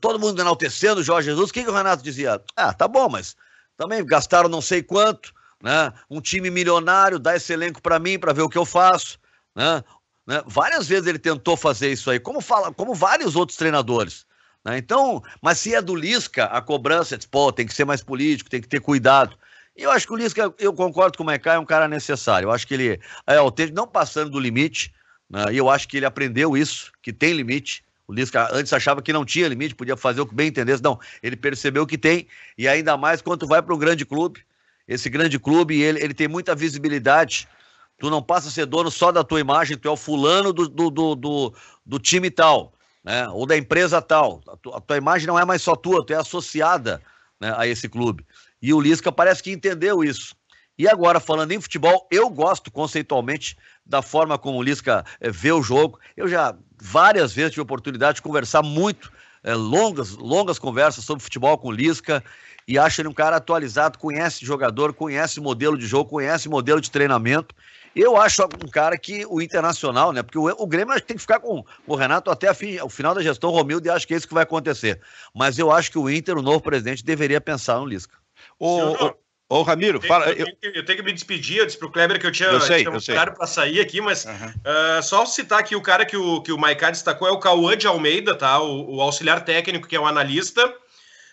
[0.00, 1.50] todo mundo enaltecendo o Jorge Jesus.
[1.50, 2.42] O que, que o Renato dizia?
[2.54, 3.36] Ah, tá bom, mas
[3.76, 5.92] também gastaram não sei quanto, né?
[6.10, 9.18] Um time milionário, dá esse elenco para mim para ver o que eu faço,
[9.56, 9.82] né?
[10.26, 10.42] né?
[10.46, 14.26] Várias vezes ele tentou fazer isso aí, como fala, como vários outros treinadores.
[14.64, 14.78] Né?
[14.78, 18.50] Então, mas se é do Lisca, a cobrança, diz, pô, tem que ser mais político,
[18.50, 19.36] tem que ter cuidado.
[19.76, 22.46] E eu acho que o Lisca, eu concordo com o Maicá, é um cara necessário.
[22.46, 24.92] Eu acho que ele é autêntico, não passando do limite,
[25.28, 25.46] né?
[25.52, 27.84] e eu acho que ele aprendeu isso, que tem limite.
[28.06, 30.82] O Lisca antes achava que não tinha limite, podia fazer o que bem entendesse.
[30.82, 32.26] Não, ele percebeu que tem,
[32.58, 34.40] e ainda mais quando vai para um grande clube.
[34.86, 37.48] Esse grande clube, ele, ele tem muita visibilidade.
[37.96, 40.68] Tu não passa a ser dono só da tua imagem, tu é o fulano do,
[40.68, 41.54] do, do, do,
[41.86, 42.72] do time tal
[43.04, 43.28] né?
[43.28, 44.40] ou da empresa tal.
[44.48, 47.00] A tua, a tua, imagem não é mais só tua, tu é associada
[47.40, 48.26] né, a esse clube.
[48.60, 50.34] E o Lisca parece que entendeu isso.
[50.78, 55.52] E agora, falando em futebol, eu gosto conceitualmente da forma como o Lisca é, vê
[55.52, 55.98] o jogo.
[56.16, 61.58] Eu já várias vezes tive oportunidade de conversar muito, é, longas, longas conversas sobre futebol
[61.58, 62.24] com o Lisca,
[62.66, 66.90] e acho ele um cara atualizado, conhece jogador, conhece modelo de jogo, conhece modelo de
[66.90, 67.54] treinamento,
[67.94, 70.22] eu acho um cara que o Internacional, né?
[70.22, 72.88] Porque o, o Grêmio acho que tem que ficar com o Renato até fim, o
[72.88, 75.00] final da gestão Romildo e acho que é isso que vai acontecer.
[75.34, 78.16] Mas eu acho que o Inter, o novo presidente, deveria pensar no Lisca.
[78.58, 79.14] Ô,
[79.48, 80.30] ô, Ramiro, eu fala.
[80.30, 82.60] Eu, eu, eu, tenho que me despedir, eu disse pro Kleber que eu tinha, eu
[82.60, 84.32] sei, tinha um cara para sair aqui, mas uhum.
[84.32, 87.76] uh, só citar aqui o cara que o, que o Maicá destacou é o Cauã
[87.76, 88.60] de Almeida, tá?
[88.60, 90.66] O, o auxiliar técnico, que é um analista.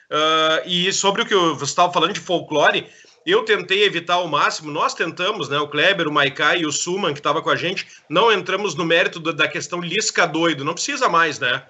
[0.10, 2.88] Uh, e sobre o que você estava falando de folclore,
[3.28, 5.60] eu tentei evitar ao máximo, nós tentamos, né?
[5.60, 8.86] O Kleber, o Maikai e o Suman, que estava com a gente, não entramos no
[8.86, 11.62] mérito da questão Lisca doido, não precisa mais, né?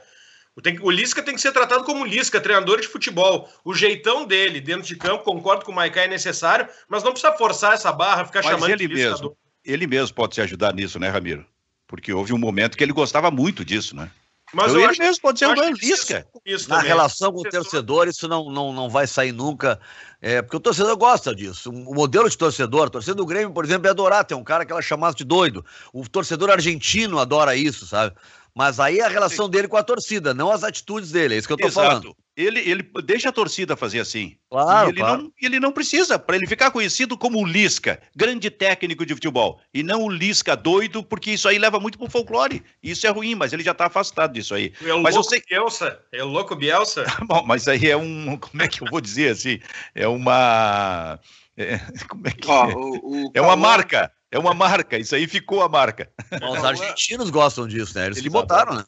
[0.82, 3.50] O, Lisca tem que ser tratado como Lisca, treinador de futebol.
[3.66, 7.34] O jeitão dele dentro de campo, concordo com o Maikai, é necessário, mas não precisa
[7.34, 10.74] forçar essa barra, ficar mas chamando ele de Lisca mesmo, Ele mesmo pode se ajudar
[10.76, 11.44] nisso, né, Ramiro?
[11.88, 14.12] Porque houve um momento que ele gostava muito disso, né?
[14.54, 16.28] Mas então, ele acho, mesmo pode ser um Lisca.
[16.70, 19.80] Na relação com o torcedor, isso não, não, não vai sair nunca.
[20.22, 21.70] É, porque o torcedor gosta disso.
[21.70, 24.24] O modelo de torcedor, o torcedor do Grêmio, por exemplo, é adorar.
[24.24, 25.66] Tem um cara que ela chamasse de doido.
[25.92, 28.16] O torcedor argentino adora isso, sabe?
[28.56, 31.48] Mas aí é a relação dele com a torcida, não as atitudes dele, é isso
[31.48, 31.88] que eu tô Exato.
[31.88, 32.16] falando.
[32.38, 34.38] Ele, ele deixa a torcida fazer assim.
[34.52, 35.24] Claro, E ele, claro.
[35.24, 39.60] não, ele não precisa, para ele ficar conhecido como o Lisca, grande técnico de futebol,
[39.74, 42.64] e não o Lisca doido, porque isso aí leva muito pro folclore.
[42.84, 44.72] Isso é ruim, mas ele já tá afastado disso aí.
[44.86, 46.00] É o Mas eu louco sei- Bielsa.
[46.14, 47.06] É o louco Bielsa.
[47.28, 48.38] Bom, mas aí é um.
[48.38, 49.60] Como é que eu vou dizer assim?
[49.96, 51.20] É uma.
[51.58, 52.76] é- como é que Ó, é?
[52.76, 54.12] o, o É uma Cauã- marca.
[54.30, 54.98] É uma marca.
[55.00, 56.12] Isso aí ficou a marca.
[56.52, 58.06] Os argentinos gostam disso, né?
[58.08, 58.84] Eles, que Eles botaram, né?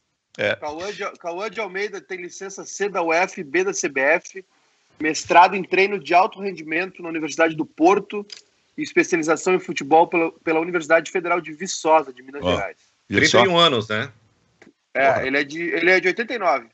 [0.60, 4.44] Cauã de, Cauã de Almeida tem licença C da UF, B da CBF,
[5.00, 8.26] mestrado em treino de alto rendimento na Universidade do Porto
[8.78, 12.52] e especialização em futebol pela, pela Universidade Federal de Viçosa, de Minas Ó.
[12.52, 12.78] Gerais.
[13.10, 13.40] Viu só?
[13.42, 14.12] 31 anos, né?
[14.94, 16.68] É, ele é, de, ele é de 89.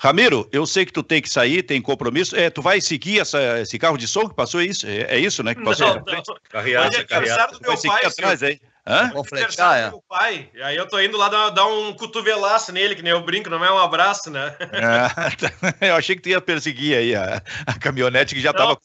[0.00, 2.36] Ramiro, eu sei que tu tem que sair, tem compromisso.
[2.36, 4.86] É, tu vai seguir essa- esse carro de som que passou isso?
[4.86, 5.54] É, é isso, né?
[5.56, 6.22] Que passou Não, não.
[6.48, 7.58] Carreata, é aniversário carreata.
[7.58, 8.58] vai meu seguir pai, atrás senhor.
[8.88, 8.94] Aí.
[8.94, 9.12] Hã?
[9.32, 9.86] Aniversário é.
[9.86, 10.50] do meu pai.
[10.54, 13.50] E aí eu tô indo lá dar, dar um cotovelaço nele, que nem eu brinco,
[13.50, 14.50] não é um abraço, né?
[14.50, 15.32] Tá.
[15.86, 18.60] eu achei que tu ia perseguir aí a, a caminhonete que já Não.
[18.60, 18.80] estava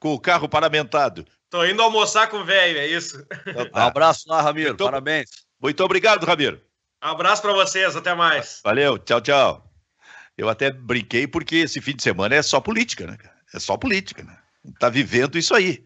[0.00, 1.26] com o carro paramentado.
[1.50, 3.24] Tô indo almoçar com o velho, é isso.
[3.46, 3.86] Então Um tá.
[3.86, 4.74] abraço lá, Ramiro.
[4.74, 5.30] Então- Parabéns.
[5.60, 6.60] Muito obrigado, Ramiro.
[7.02, 8.60] Um abraço pra vocês, até mais.
[8.64, 9.64] Valeu, tchau, tchau.
[10.36, 13.16] Eu até brinquei porque esse fim de semana é só política, né?
[13.52, 14.36] É só política, né?
[14.78, 15.84] Tá vivendo isso aí.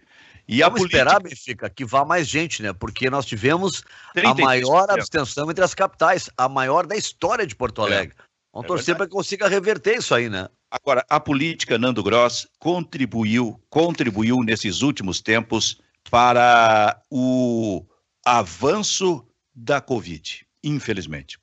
[0.52, 0.98] E a Vamos política.
[0.98, 2.74] esperar, Benfica, que vá mais gente, né?
[2.74, 3.82] Porque nós tivemos
[4.14, 4.40] a 33%.
[4.42, 8.14] maior abstenção entre as capitais, a maior da história de Porto Alegre.
[8.52, 10.50] Vamos É torcer para que consiga reverter isso aí, né?
[10.70, 17.82] Agora, a política Nando Gross contribuiu, contribuiu nesses últimos tempos para o
[18.22, 21.38] avanço da Covid, infelizmente.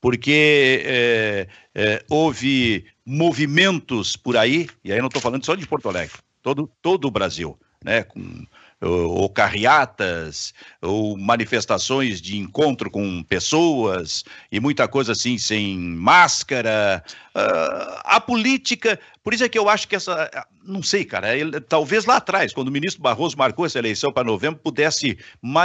[0.00, 5.88] Porque é, é, houve movimentos por aí, e aí não estou falando só de Porto
[5.88, 8.02] Alegre, todo, todo o Brasil, né?
[8.04, 8.46] Com,
[8.80, 17.04] ou, ou carreatas, ou manifestações de encontro com pessoas, e muita coisa assim, sem máscara.
[17.34, 20.28] Ah, a política, por isso é que eu acho que essa,
[20.64, 24.24] não sei, cara, ele- talvez lá atrás, quando o ministro Barroso marcou essa eleição para
[24.24, 25.16] novembro, pudesse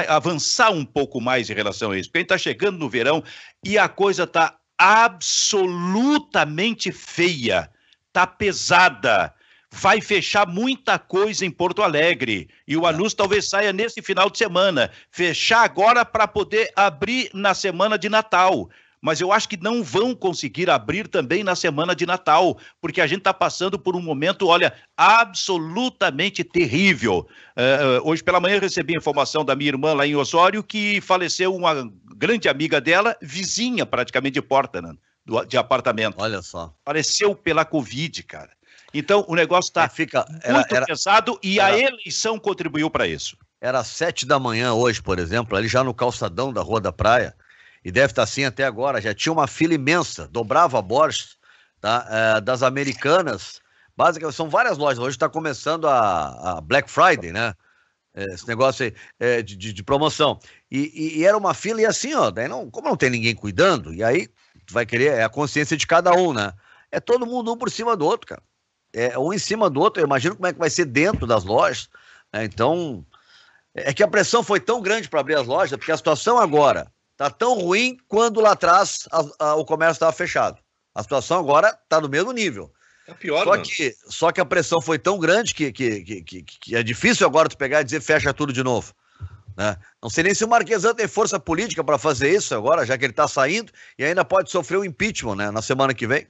[0.08, 3.23] avançar um pouco mais em relação a isso, porque a gente está chegando no verão
[3.65, 7.69] e a coisa está absolutamente feia,
[8.08, 9.34] está pesada.
[9.71, 12.49] Vai fechar muita coisa em Porto Alegre.
[12.67, 14.89] E o anúncio talvez saia nesse final de semana.
[15.12, 18.69] Fechar agora para poder abrir na semana de Natal.
[18.99, 23.06] Mas eu acho que não vão conseguir abrir também na semana de Natal, porque a
[23.06, 27.27] gente está passando por um momento, olha, absolutamente terrível.
[27.56, 30.99] Eh, hoje pela manhã eu recebi a informação da minha irmã lá em Osório que
[31.01, 34.91] faleceu uma grande amiga dela, vizinha praticamente de porta, né,
[35.23, 36.15] do- de apartamento.
[36.17, 36.73] Olha só.
[36.84, 38.57] Faleceu pela Covid, cara.
[38.93, 39.89] Então o negócio está
[40.43, 43.38] era, muito era, pesado e a era- eleição contribuiu para isso.
[43.60, 47.36] era sete da manhã hoje, por exemplo, ali já no calçadão da Rua da Praia,
[47.84, 51.38] e deve estar assim até agora, já tinha uma fila imensa, dobrava a Borges,
[51.80, 52.08] tá?
[52.10, 53.62] É, das americanas,
[53.95, 57.54] basicamente, são várias lojas, hoje está começando a, a Black Friday, né?
[58.13, 60.39] É, Esse negócio aí é, de, de- de promoção.
[60.71, 63.36] E, e- e era uma fila, e assim, ó, daí não, como não tem ninguém
[63.36, 64.28] cuidando, e aí
[64.65, 66.52] tu vai querer, é a consciência de cada um, né?
[66.91, 68.41] É todo mundo um por cima do outro, cara.
[68.93, 71.43] É um em cima do outro, eu imagino como é que vai ser dentro das
[71.43, 71.89] lojas,
[72.34, 72.45] né?
[72.45, 73.06] Então,
[73.76, 76.91] é que a pressão foi tão grande para abrir as lojas, porque a situação agora
[77.15, 80.58] tá tão ruim quando lá atrás a- a- o comércio estava fechado.
[80.95, 82.71] A situação agora está no mesmo nível.
[83.06, 83.63] Tá pior, Só mano.
[83.63, 87.26] que, só que a pressão foi tão grande que, que, que, que- que é difícil
[87.28, 88.93] agora tu pegar e dizer fecha tudo de novo.
[89.56, 89.76] Né?
[90.02, 93.06] Não sei nem se o Marquesan tem força política para fazer isso agora, já que
[93.06, 96.28] ele está saindo e ainda pode sofrer o impeachment né, na semana que vem.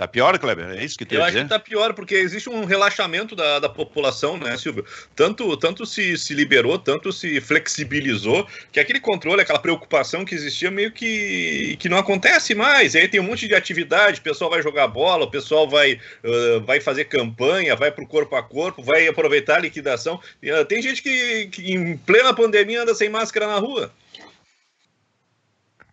[0.00, 0.78] Tá pior, Kleber?
[0.78, 1.42] É isso que tu Eu acho dizer?
[1.42, 4.82] que tá pior, porque existe um relaxamento da, da população, né, Silvio?
[5.14, 10.70] Tanto, tanto se, se liberou, tanto se flexibilizou, que aquele controle, aquela preocupação que existia,
[10.70, 12.94] meio que, que não acontece mais.
[12.94, 16.00] E aí tem um monte de atividade, o pessoal vai jogar bola, o pessoal vai,
[16.24, 20.18] ah, vai fazer campanha, vai pro corpo a corpo, vai aproveitar a liquidação.
[20.42, 23.92] E, ah, tem gente que, que em plena pandemia anda sem máscara na rua.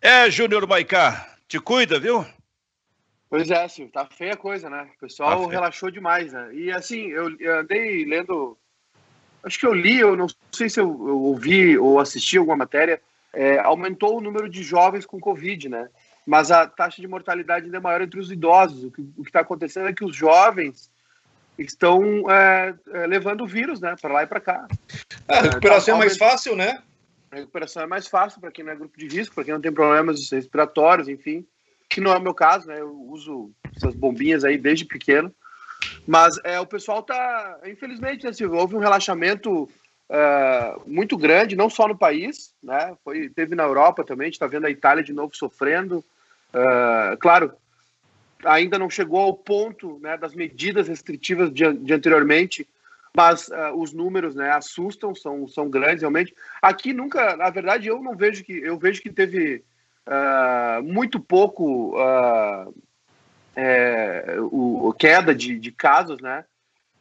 [0.00, 2.26] É, Júnior Maicá, te cuida, viu?
[3.30, 4.88] Pois é, Silvio, tá feia a coisa, né?
[4.96, 6.54] O pessoal Tá relaxou demais, né?
[6.54, 8.56] E assim, eu, eu andei lendo.
[9.42, 13.00] Acho que eu li, eu não sei se eu, eu ouvi ou assisti alguma matéria.
[13.32, 15.88] é, aumentou o número de jovens com Covid, né?
[16.26, 18.84] Mas a taxa de mortalidade ainda é maior entre os idosos.
[18.84, 20.90] O que está acontecendo é que os jovens
[21.58, 23.94] estão é, é, levando o vírus, né?
[24.00, 24.66] Para lá e para cá.
[25.26, 26.82] A recuperação tá é mais fácil, né?
[27.30, 29.60] A recuperação é mais fácil para quem não é grupo de risco, para quem não
[29.60, 31.46] tem problemas respiratórios, enfim,
[31.88, 32.80] que não é o meu caso, né?
[32.80, 35.34] Eu uso essas bombinhas aí desde pequeno.
[36.06, 41.68] Mas é, o pessoal tá, infelizmente, né, Silvio, houve um relaxamento uh, muito grande, não
[41.68, 42.96] só no país, né?
[43.04, 45.98] Foi, teve na Europa também, a gente está vendo a Itália de novo sofrendo.
[46.48, 47.52] Uh, claro,
[48.44, 52.66] ainda não chegou ao ponto né, das medidas restritivas de, de anteriormente,
[53.14, 56.34] mas uh, os números né, assustam, são, são grandes realmente.
[56.62, 59.64] Aqui nunca, na verdade, eu não vejo que eu vejo que teve
[60.82, 61.94] muito pouco
[63.56, 66.44] é, o, queda de, de casos, né?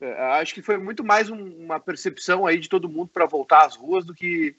[0.01, 3.65] É, acho que foi muito mais um, uma percepção aí de todo mundo para voltar
[3.65, 4.55] às ruas do que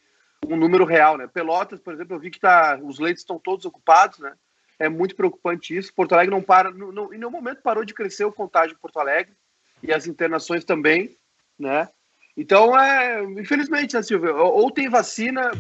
[0.47, 1.27] um número real, né?
[1.27, 4.33] Pelotas, por exemplo, eu vi que tá, os leitos estão todos ocupados, né?
[4.79, 5.93] É muito preocupante isso.
[5.93, 9.01] Porto Alegre não para, não, em nenhum momento parou de crescer o contágio em Porto
[9.01, 9.35] Alegre
[9.83, 11.17] e as internações também,
[11.59, 11.89] né?
[12.37, 14.37] Então, é, infelizmente, né, Silvio?
[14.37, 15.51] Ou, ou tem vacina,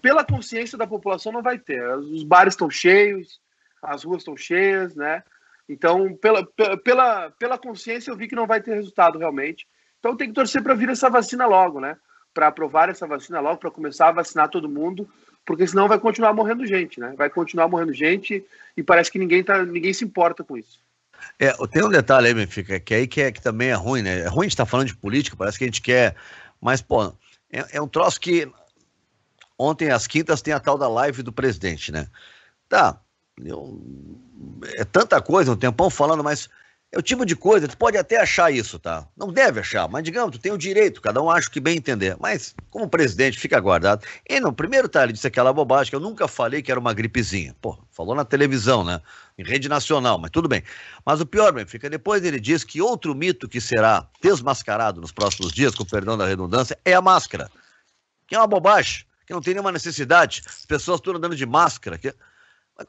[0.00, 1.82] pela consciência da população não vai ter.
[1.96, 3.40] Os bares estão cheios,
[3.82, 5.22] as ruas estão cheias, né?
[5.68, 6.44] Então, pela,
[6.84, 9.66] pela, pela consciência, eu vi que não vai ter resultado realmente.
[9.98, 11.96] Então, tem que torcer para vir essa vacina logo, né?
[12.34, 15.08] Para aprovar essa vacina logo, para começar a vacinar todo mundo,
[15.44, 17.14] porque senão vai continuar morrendo gente, né?
[17.16, 18.44] Vai continuar morrendo gente
[18.76, 20.82] e parece que ninguém, tá, ninguém se importa com isso.
[21.38, 24.20] É, tem um detalhe aí, Benfica, que aí que, é, que também é ruim, né?
[24.20, 26.16] É ruim a gente estar tá falando de política, parece que a gente quer.
[26.60, 27.12] Mas, pô,
[27.50, 28.50] é, é um troço que.
[29.62, 32.06] Ontem, às quintas, tem a tal da live do presidente, né?
[32.66, 32.98] Tá,
[33.44, 33.78] eu,
[34.74, 36.48] é tanta coisa, um tempão falando, mas
[36.90, 39.06] é o tipo de coisa, tu pode até achar isso, tá?
[39.14, 42.16] Não deve achar, mas digamos, tu tem o direito, cada um acha que bem entender.
[42.18, 44.02] Mas, como presidente, fica guardado.
[44.26, 46.94] E no primeiro tá, ele disse aquela bobagem que eu nunca falei que era uma
[46.94, 47.54] gripezinha.
[47.60, 49.02] Pô, falou na televisão, né?
[49.36, 50.64] Em rede nacional, mas tudo bem.
[51.04, 55.52] Mas o pior, fica depois ele diz que outro mito que será desmascarado nos próximos
[55.52, 57.50] dias, com perdão da redundância, é a máscara.
[58.26, 60.42] Que é uma bobagem, que não tem nenhuma necessidade.
[60.44, 61.96] As pessoas estão andando de máscara.
[61.96, 62.12] Que...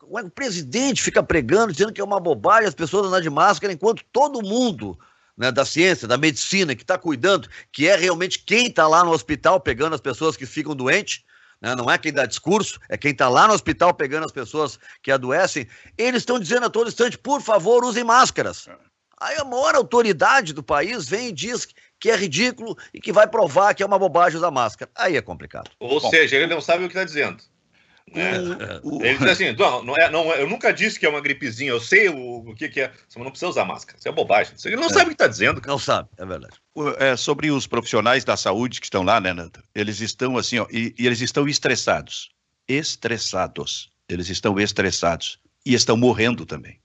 [0.01, 4.03] O presidente fica pregando, dizendo que é uma bobagem as pessoas andar de máscara, enquanto
[4.11, 4.97] todo mundo
[5.37, 9.11] né, da ciência, da medicina, que está cuidando, que é realmente quem está lá no
[9.11, 11.23] hospital pegando as pessoas que ficam doentes,
[11.61, 14.79] né, não é quem dá discurso, é quem está lá no hospital pegando as pessoas
[15.03, 18.67] que adoecem, eles estão dizendo a todo instante, por favor, usem máscaras.
[18.67, 18.75] É.
[19.19, 21.67] Aí a maior autoridade do país vem e diz
[22.01, 24.89] que é ridículo e que vai provar que é uma bobagem usar máscara.
[24.95, 25.69] Aí é complicado.
[25.79, 27.43] Ou Bom, seja, ele não sabe o que está dizendo.
[28.13, 28.81] É.
[28.83, 29.05] O...
[29.05, 31.79] Ele diz assim: não, não, é, não, eu nunca disse que é uma gripezinha, eu
[31.79, 32.91] sei o, o que, que é.
[33.07, 33.97] Você não precisa usar máscara.
[33.99, 34.55] Isso é bobagem.
[34.65, 34.89] Ele não é.
[34.89, 35.61] sabe o que está dizendo.
[35.65, 36.57] Não sabe, é verdade.
[36.97, 39.63] É, sobre os profissionais da saúde que estão lá, né, Nando?
[39.73, 42.31] Eles estão assim, ó, e, e eles estão estressados.
[42.67, 43.91] Estressados.
[44.09, 45.39] Eles estão estressados.
[45.63, 46.79] E estão morrendo também.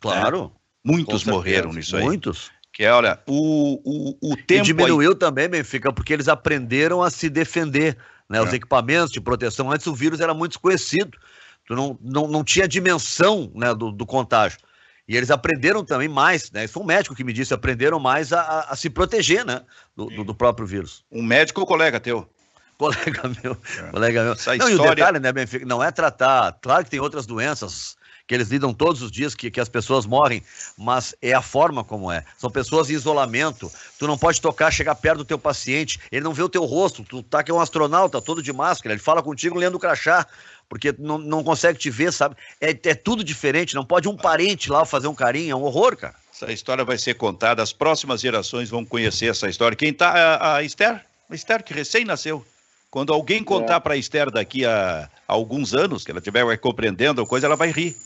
[0.00, 0.52] Claro.
[0.56, 0.60] É.
[0.82, 2.02] Muitos morreram nisso aí.
[2.02, 2.50] Muitos.
[2.72, 4.62] Que é, olha, o, o, o tempo.
[4.62, 5.18] E diminuiu aí...
[5.18, 7.96] também, Benfica, porque eles aprenderam a se defender
[8.30, 8.38] né?
[8.38, 8.42] É.
[8.42, 9.72] Os equipamentos de proteção.
[9.72, 11.18] Antes o vírus era muito desconhecido,
[11.66, 14.60] tu não, não, não tinha dimensão né, do, do contágio.
[15.08, 16.68] E eles aprenderam também mais, né?
[16.68, 19.62] Foi um médico que me disse, aprenderam mais a, a, a se proteger, né?
[19.96, 21.04] Do, do, do, próprio vírus.
[21.10, 22.30] Um médico ou colega teu?
[22.78, 23.90] Colega meu, é.
[23.90, 24.32] colega meu.
[24.34, 24.88] Essa não, história...
[24.88, 27.96] e o detalhe, né, Benfica, não é tratar, claro que tem outras doenças
[28.30, 30.40] que eles lidam todos os dias, que, que as pessoas morrem,
[30.78, 32.24] mas é a forma como é.
[32.38, 36.32] São pessoas em isolamento, tu não pode tocar, chegar perto do teu paciente, ele não
[36.32, 39.20] vê o teu rosto, tu tá que é um astronauta, todo de máscara, ele fala
[39.20, 40.24] contigo lendo o crachá,
[40.68, 42.36] porque não, não consegue te ver, sabe?
[42.60, 45.96] É, é tudo diferente, não pode um parente lá fazer um carinho, é um horror,
[45.96, 46.14] cara.
[46.32, 49.76] Essa história vai ser contada, as próximas gerações vão conhecer essa história.
[49.76, 52.46] Quem tá, a, a Esther, a Esther que recém nasceu.
[52.92, 53.80] Quando alguém contar é.
[53.80, 57.56] para a Esther daqui a, a, alguns anos, que ela estiver compreendendo a coisa, ela
[57.56, 57.96] vai rir.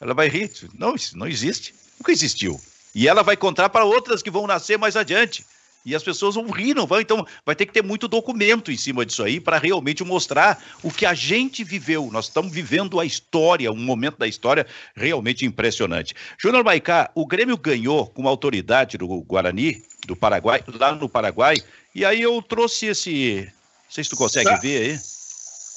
[0.00, 0.50] Ela vai rir.
[0.74, 1.74] Não, isso não existe.
[1.98, 2.60] Nunca existiu.
[2.94, 5.44] E ela vai contar para outras que vão nascer mais adiante.
[5.86, 7.00] E as pessoas vão rir, não vão?
[7.00, 10.90] Então vai ter que ter muito documento em cima disso aí para realmente mostrar o
[10.90, 12.10] que a gente viveu.
[12.10, 16.12] Nós estamos vivendo a história, um momento da história realmente impressionante.
[16.36, 21.58] Júnior Maicá, o Grêmio ganhou com autoridade do Guarani, do Paraguai, lá no Paraguai.
[21.94, 23.44] E aí eu trouxe esse.
[23.44, 24.56] Não sei se tu consegue tá.
[24.56, 24.98] ver aí.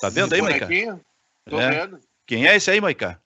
[0.02, 0.68] Tá vendo aí, Maicá?
[1.48, 1.82] Tô é.
[1.82, 2.00] vendo.
[2.26, 3.20] Quem é esse aí, Maicá?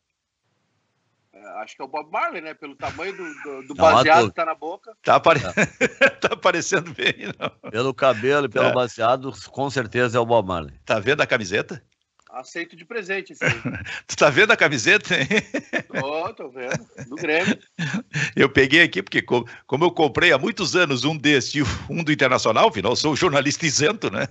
[1.57, 2.53] Acho que é o Bob Marley, né?
[2.53, 4.95] Pelo tamanho do, do, do baseado que tá na boca.
[5.03, 5.39] Tá, apare...
[6.21, 7.71] tá aparecendo bem, não.
[7.71, 8.73] Pelo cabelo e pelo é.
[8.73, 10.73] baseado, com certeza é o Bob Marley.
[10.85, 11.83] Tá vendo a camiseta?
[12.33, 13.35] Aceito de presente.
[14.07, 15.15] tu tá vendo a camiseta?
[15.87, 16.83] Tô, tô vendo.
[17.07, 17.59] Do Grêmio.
[18.35, 22.03] Eu peguei aqui, porque como, como eu comprei há muitos anos um desse e um
[22.03, 24.27] do Internacional, afinal, sou jornalista isento, né?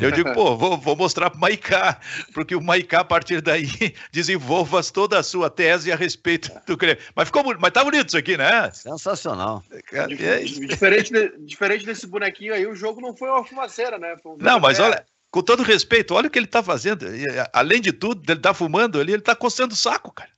[0.00, 2.00] Eu digo, pô, vou, vou mostrar pro Maicá,
[2.32, 3.68] porque o Maicá, a partir daí,
[4.10, 7.02] desenvolva toda a sua tese a respeito do Grêmio.
[7.14, 8.70] Mas ficou mas tá bonito isso aqui, né?
[8.72, 9.62] Sensacional.
[9.92, 14.16] É diferente, de, diferente desse bonequinho aí, o jogo não foi uma fumaceira, né?
[14.24, 17.06] Um não, mas olha, com todo respeito, olha o que ele está fazendo.
[17.54, 20.30] Além de tudo, ele está fumando ali, ele está coçando o saco, cara.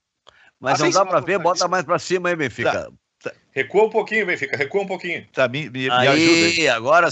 [0.61, 2.73] Mas assim, não dá para ver, bota mais para cima aí, Benfica.
[2.73, 2.91] Tá,
[3.25, 3.33] tá.
[3.51, 5.27] Recua um pouquinho, Benfica, recua um pouquinho.
[5.33, 6.69] Tá, me, me, aí, me ajuda aí.
[6.69, 7.09] agora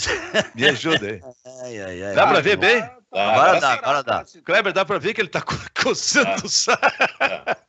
[0.55, 1.21] Me ajuda aí.
[1.65, 2.15] Ai, ai, ai.
[2.15, 2.89] Dá pra ver bem?
[3.15, 4.25] Ah, Agora agora dá, agora dá.
[4.45, 6.83] Kleber, dá pra ver que ele tá co- coçando o saco.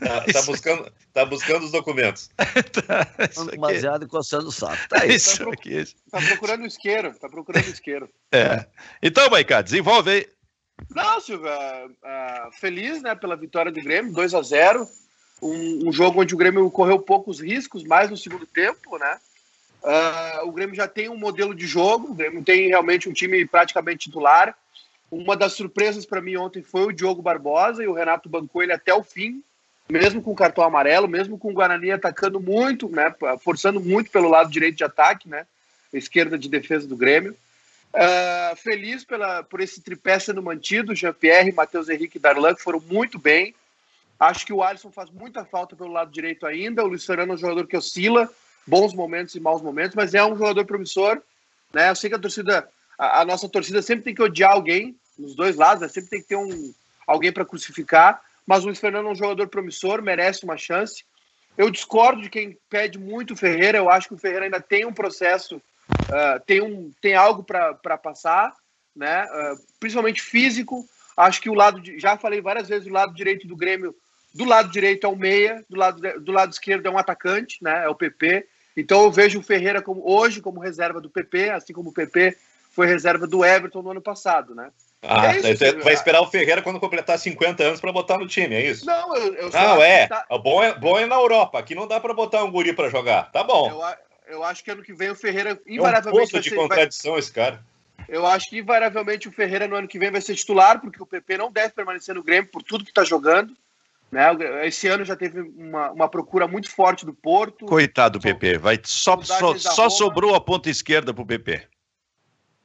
[0.00, 2.30] Tá, tá buscando, tá buscando os documentos.
[2.38, 4.88] Aqui, Baseado e coçando o saco.
[4.88, 5.14] Tá aí.
[5.14, 5.84] isso aqui.
[6.10, 8.08] Tá procurando o isqueiro, tá procurando o isqueiro.
[8.32, 8.64] É.
[9.02, 10.28] Então, Maicá, desenvolve aí.
[10.94, 14.88] Não, Silvio, é, é, feliz né, pela vitória do Grêmio, 2 a 0
[15.42, 19.18] um, um jogo onde o Grêmio correu poucos riscos, mais no segundo tempo, né?
[19.84, 23.44] Ah, o Grêmio já tem um modelo de jogo, o Grêmio tem realmente um time
[23.46, 24.56] praticamente titular.
[25.10, 28.72] Uma das surpresas para mim ontem foi o Diogo Barbosa e o Renato bancou ele
[28.72, 29.42] até o fim,
[29.88, 34.28] mesmo com o cartão amarelo, mesmo com o Guarani atacando muito, né, forçando muito pelo
[34.28, 35.46] lado direito de ataque, né,
[35.92, 37.34] esquerda de defesa do Grêmio.
[37.88, 42.80] Uh, feliz pela, por esse tripé sendo mantido, Jean-Pierre, Matheus Henrique e Darlan, que foram
[42.80, 43.54] muito bem.
[44.20, 46.84] Acho que o Alisson faz muita falta pelo lado direito ainda.
[46.84, 48.28] O Luiz é um jogador que oscila,
[48.68, 51.20] bons momentos e maus momentos, mas é um jogador promissor.
[51.72, 51.90] Né?
[51.90, 55.34] Eu sei que a torcida, a, a nossa torcida sempre tem que odiar alguém, nos
[55.34, 55.88] dois lados, né?
[55.88, 56.72] sempre tem que ter um,
[57.06, 58.22] alguém para crucificar.
[58.46, 61.04] Mas o Luiz Fernando é um jogador promissor, merece uma chance.
[61.56, 63.78] Eu discordo de quem pede muito o Ferreira.
[63.78, 67.98] Eu acho que o Ferreira ainda tem um processo, uh, tem, um, tem algo para
[67.98, 68.54] passar,
[68.94, 69.24] né?
[69.24, 70.88] Uh, principalmente físico.
[71.16, 73.94] Acho que o lado, de, já falei várias vezes, o lado direito do Grêmio,
[74.32, 77.84] do lado direito é o meia, do lado, do lado esquerdo é um atacante, né?
[77.84, 78.46] É o PP.
[78.80, 82.36] Então eu vejo o Ferreira como, hoje como reserva do PP, assim como o PP
[82.70, 84.70] foi reserva do Everton no ano passado, né?
[85.02, 85.82] Ah, É isso, Silvio.
[85.84, 88.86] vai esperar o Ferreira quando completar 50 anos pra botar no time, é isso?
[88.86, 90.06] Não, eu, eu só Não, é.
[90.06, 90.72] tá- O Bom é.
[90.78, 91.58] Bom é na Europa.
[91.58, 93.30] Aqui não dá pra botar um guri pra jogar.
[93.32, 93.68] Tá bom.
[94.28, 96.56] eu, eu acho que ano que vem o Ferreira É um invariavelmente vai de ser,
[96.56, 97.60] vai- contradição esse cara.
[98.08, 101.06] Eu acho que invariavelmente o Ferreira no ano que vem vai ser titular, porque o
[101.06, 103.54] PP não deve permanecer no Grêmio por tudo que está jogando.
[104.10, 104.30] Né?
[104.32, 107.66] O- Esse ano já teve uma, uma procura muito forte do Porto.
[107.66, 111.66] Coitado do PP, vai, só, só, só sobrou a ponta esquerda pro PP.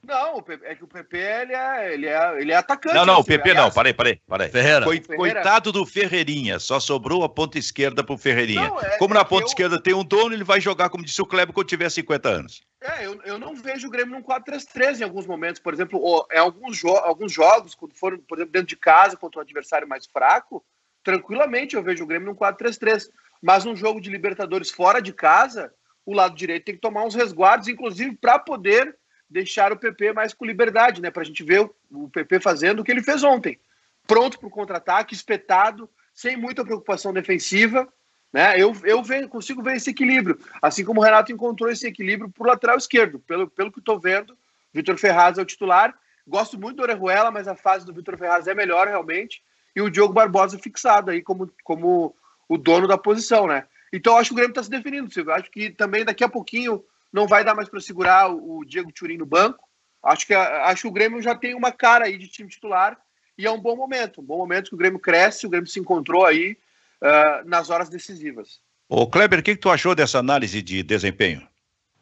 [0.05, 2.93] Não, o PP é que o PP ele é, ele é, ele é atacante.
[2.93, 3.53] Não, não, né, o PP Silvio?
[3.53, 4.49] não, Aliás, parei, parei, parei.
[4.49, 4.83] Ferreira.
[4.83, 5.17] Coi- Ferreira.
[5.41, 8.67] Coitado do Ferreirinha, só sobrou a ponta esquerda pro Ferreirinha.
[8.67, 10.89] Não, é- como é na que ponta eu- esquerda tem um dono, ele vai jogar,
[10.89, 12.61] como disse o Kleber, quando tiver 50 anos.
[12.81, 15.61] É, eu, eu não vejo o Grêmio num 4-3-3 em alguns momentos.
[15.61, 19.15] Por exemplo, o- em alguns, jo alguns jogos, quando foram, por exemplo, dentro de casa
[19.15, 20.61] contra um adversário mais fraco,
[21.03, 23.09] tranquilamente eu vejo o Grêmio num 4-3-3.
[23.41, 25.73] Mas num jogo de Libertadores fora de casa,
[26.05, 28.95] o lado direito tem que tomar uns resguardos, inclusive para poder
[29.29, 31.09] deixar o PP mais com liberdade, né?
[31.09, 33.59] Para a gente ver o, PP fazendo o que ele fez ontem.
[34.05, 37.91] Pronto para o contra-ataque, espetado, sem muita preocupação defensiva.
[38.31, 38.59] Né?
[38.59, 40.39] Eu, eu vejo, consigo ver esse equilíbrio.
[40.61, 43.19] Assim como o Renato encontrou esse equilíbrio para o lateral esquerdo.
[43.19, 44.37] Pelo, pelo que estou vendo,
[44.73, 45.97] Vitor Ferraz é o titular.
[46.27, 49.43] Gosto muito do Orejuela, mas a fase do Vitor Ferraz é melhor realmente.
[49.75, 52.15] E o Diogo Barbosa fixado aí como, como
[52.47, 53.65] o dono da posição, né?
[53.91, 55.33] Então acho que o Grêmio está se definindo, Silvio.
[55.33, 59.17] Acho que também daqui a pouquinho não vai dar mais para segurar o, Diego Turim
[59.17, 59.67] no banco.
[60.01, 62.97] Acho que, acho que o Grêmio já tem uma cara aí de time titular
[63.37, 64.19] e é um bom momento.
[64.19, 66.57] Um bom momento que o Grêmio cresce, o Grêmio se encontrou aí
[67.01, 68.59] ah, nas horas decisivas.
[68.89, 71.47] Ô, Kleber, o que, que tu achou dessa análise de desempenho?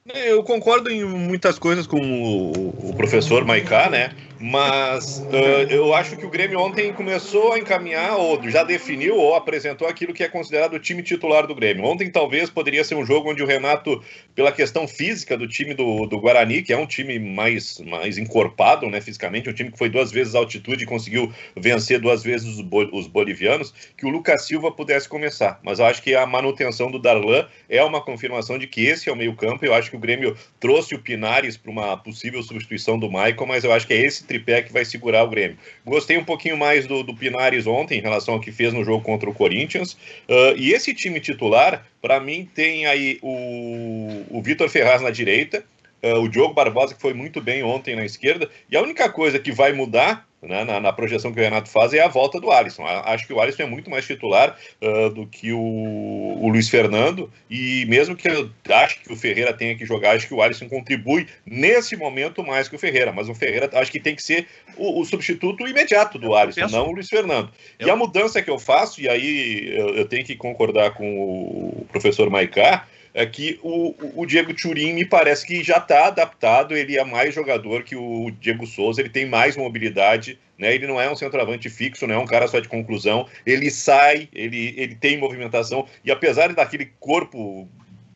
[0.05, 4.15] Eu concordo em muitas coisas com o, o professor Maiká, né?
[4.41, 9.35] Mas ah, eu acho que o Grêmio ontem começou a encaminhar, ou já definiu, ou
[9.35, 11.85] apresentou aquilo que é considerado o time titular do Grêmio.
[11.85, 16.07] Ontem talvez poderia ser um jogo onde o Renato, pela questão física do time do,
[16.07, 19.89] do Guarani, que é um time mais, mais encorpado, né, fisicamente, um time que foi
[19.89, 24.45] duas vezes altitude e conseguiu vencer duas vezes os, bo- os bolivianos, que o Lucas
[24.45, 25.59] Silva pudesse começar.
[25.63, 29.11] Mas eu acho que a manutenção do Darlan é uma confirmação de que esse é
[29.13, 29.63] o meio-campo.
[29.63, 33.63] Eu acho que o Grêmio trouxe o Pinares para uma possível substituição do Michael, mas
[33.63, 35.57] eu acho que é esse tripé que vai segurar o Grêmio.
[35.85, 39.03] Gostei um pouquinho mais do, do Pinares ontem em relação ao que fez no jogo
[39.03, 39.97] contra o Corinthians.
[40.29, 45.65] Ah, e esse time titular, para mim, tem aí o, o Vitor Ferraz na direita,
[46.01, 49.37] ah, o Diogo Barbosa, que foi muito bem ontem na esquerda, e a única coisa
[49.37, 50.30] que vai mudar.
[50.41, 52.83] Né, na, na projeção que o Renato faz é a volta do Alisson.
[52.85, 57.31] Acho que o Alisson é muito mais titular ah, do que o, o Luiz Fernando,
[57.49, 60.67] e mesmo que eu acho que o Ferreira tenha que jogar, acho que o Alisson
[60.67, 64.47] contribui nesse momento mais que o Ferreira, mas o Ferreira acho que tem que ser
[64.77, 67.51] o, o substituto imediato do Alisson, penso- não o Luiz Fernando.
[67.79, 71.05] E Eu- a mudança que eu faço, e aí eu, eu tenho que concordar com
[71.21, 76.75] o professor Maicá, é que o, o Diego Turim me parece que já está adaptado,
[76.75, 80.73] ele é mais jogador que o Diego Souza, ele tem mais mobilidade, né?
[80.73, 84.29] Ele não é um centroavante fixo, não é um cara só de conclusão, ele sai,
[84.33, 87.67] ele, ele tem movimentação, e apesar daquele corpo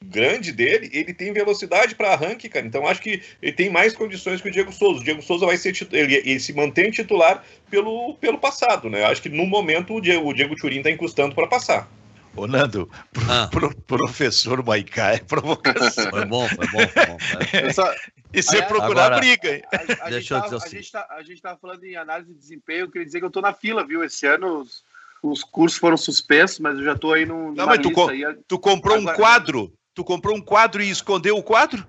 [0.06, 2.66] grande dele, ele tem velocidade para arranque, cara.
[2.66, 5.02] Então acho que ele tem mais condições que o Diego Souza.
[5.02, 9.04] O Diego Souza vai ser ele, ele se mantém titular pelo, pelo passado, né?
[9.04, 11.89] Acho que no momento o Diego, o Diego Turim está encostando para passar.
[12.36, 13.48] Ô, Nando, pro, Ah.
[13.50, 16.10] pro- professor Maicá é provocação.
[16.10, 17.18] Foi bom, foi bom, foi bom.
[17.64, 17.94] Eu só,
[18.34, 19.62] E você procurar Agora- briga, hein?
[19.72, 20.76] A, a Deixa gente eu tava- dizer a assim.
[20.78, 23.32] gente tá, a gente tava falando em análise de desempenho, eu queria dizer que eu
[23.32, 24.04] tô na fila, viu?
[24.04, 24.84] Esse ano os,
[25.24, 28.10] os cursos foram suspensos, mas eu já tô aí no, numa mas tu lista co-
[28.10, 28.24] aí.
[28.48, 31.88] Tu comprou um Agora- quadro, tu comprou um quadro e escondeu o quadro?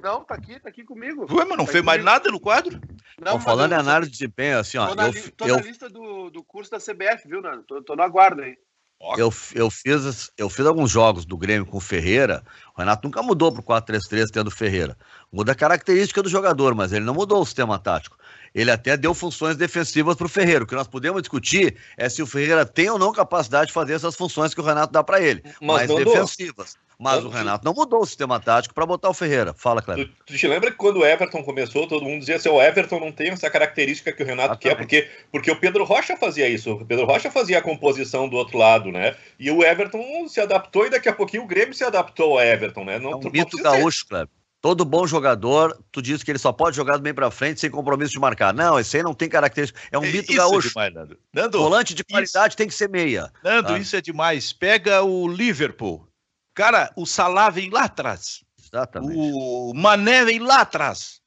[0.00, 1.26] Não, tá aqui, tá aqui comigo.
[1.30, 2.12] Ué, mas não Tá fez mais comigo.
[2.16, 2.80] nada no quadro?
[3.20, 5.62] Não, Bom, falando em análise de desempenho, assim, ó, Tô na, eu, tô eu, na
[5.62, 7.64] lista do, do curso da CBF, viu, Nando?
[7.64, 8.56] Tô, tô no aguardo aí.
[9.16, 12.42] Eu, eu, fiz, eu fiz alguns jogos do Grêmio com o Ferreira.
[12.76, 14.96] O Renato nunca mudou pro 4-3-3 tendo o Ferreira.
[15.32, 18.18] Muda a característica do jogador, mas ele não mudou o sistema tático.
[18.54, 20.64] Ele até deu funções defensivas pro Ferreira.
[20.64, 23.94] O que nós podemos discutir é se o Ferreira tem ou não capacidade de fazer
[23.94, 26.76] essas funções que o Renato dá para ele, Mas mais não defensivas.
[27.00, 29.54] Mas o Renato não mudou o sistema tático para botar o Ferreira.
[29.54, 30.06] Fala, Cleber.
[30.06, 33.00] Tu, tu te lembra que quando o Everton começou, todo mundo dizia assim, o Everton
[33.00, 36.72] não tem essa característica que o Renato quer, porque, porque o Pedro Rocha fazia isso,
[36.72, 39.16] o Pedro Rocha fazia a composição do outro lado, né?
[39.38, 42.84] E o Everton se adaptou e daqui a pouquinho o Grêmio se adaptou ao Everton,
[42.84, 42.98] né?
[42.98, 44.28] Não, É um tu mito gaúcho, Kleber.
[44.60, 48.12] Todo bom jogador, tu diz que ele só pode jogar bem pra frente sem compromisso
[48.12, 48.52] de marcar.
[48.52, 49.80] Não, esse aí não tem característica.
[49.90, 50.68] É um mito Isso gaúcho.
[50.68, 51.18] É demais, Nando.
[51.32, 53.32] Nando, Volante de qualidade tem que ser meia.
[53.42, 53.78] Nando, Tá.
[53.78, 54.52] isso é demais.
[54.52, 56.06] Pega o Liverpool.
[56.54, 58.42] Cara, o Salah vem lá atrás.
[58.62, 59.16] Exatamente.
[59.16, 61.20] O Mané vem lá atrás.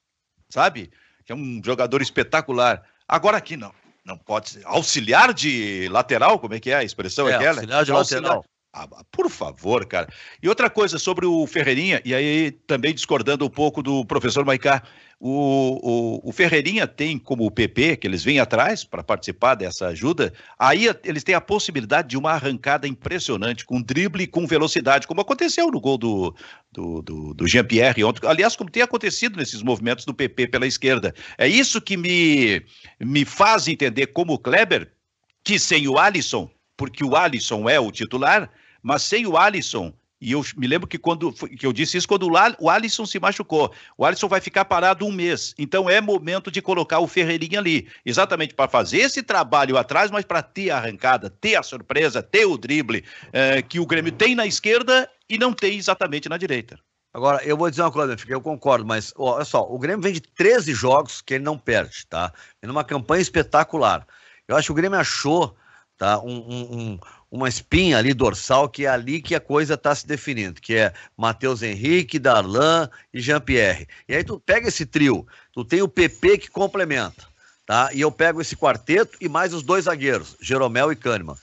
[0.48, 0.90] Sabe?
[1.24, 2.82] Que é um jogador espetacular.
[3.08, 3.72] Agora aqui não.
[4.04, 4.66] Não pode ser.
[4.66, 6.38] Auxiliar de lateral?
[6.38, 7.26] Como é que é a expressão?
[7.28, 7.54] É, aquela?
[7.60, 8.44] auxiliar de Auxiliar- lateral.
[8.76, 10.08] Ah, por favor, cara.
[10.42, 14.82] E outra coisa sobre o Ferreirinha, e aí também discordando um pouco do professor Maicá,
[15.20, 19.86] o, o, o Ferreirinha tem como o PP, que eles vêm atrás para participar dessa
[19.86, 25.06] ajuda, aí eles têm a possibilidade de uma arrancada impressionante, com drible e com velocidade,
[25.06, 26.34] como aconteceu no gol do,
[26.72, 28.26] do, do, do Jean-Pierre ontem.
[28.26, 31.14] Aliás, como tem acontecido nesses movimentos do PP pela esquerda.
[31.38, 32.60] É isso que me,
[32.98, 34.92] me faz entender como o Kleber,
[35.44, 38.50] que sem o Alisson, porque o Alisson é o titular,
[38.84, 42.28] mas sem o Alisson, e eu me lembro que quando que eu disse isso quando
[42.58, 43.72] o Alisson se machucou.
[43.96, 45.54] O Alisson vai ficar parado um mês.
[45.58, 50.24] Então é momento de colocar o Ferreirinha ali, exatamente para fazer esse trabalho atrás, mas
[50.24, 54.34] para ter a arrancada, ter a surpresa, ter o drible eh, que o Grêmio tem
[54.34, 56.78] na esquerda e não tem exatamente na direita.
[57.12, 60.12] Agora, eu vou dizer uma coisa, eu concordo, mas ó, olha só, o Grêmio vem
[60.12, 62.32] de 13 jogos que ele não perde, tá?
[62.60, 64.06] Vem numa campanha espetacular.
[64.48, 65.56] Eu acho que o Grêmio achou
[65.96, 66.98] tá, um- um-
[67.34, 70.94] uma espinha ali dorsal, que é ali que a coisa está se definindo, que é
[71.16, 73.88] Matheus Henrique, Darlan e Jean-Pierre.
[74.08, 77.24] E aí tu pega esse trio, tu tem o PP que complementa,
[77.66, 77.90] tá?
[77.92, 81.34] E eu pego esse quarteto e mais os dois zagueiros, Jeromel e Kahneman.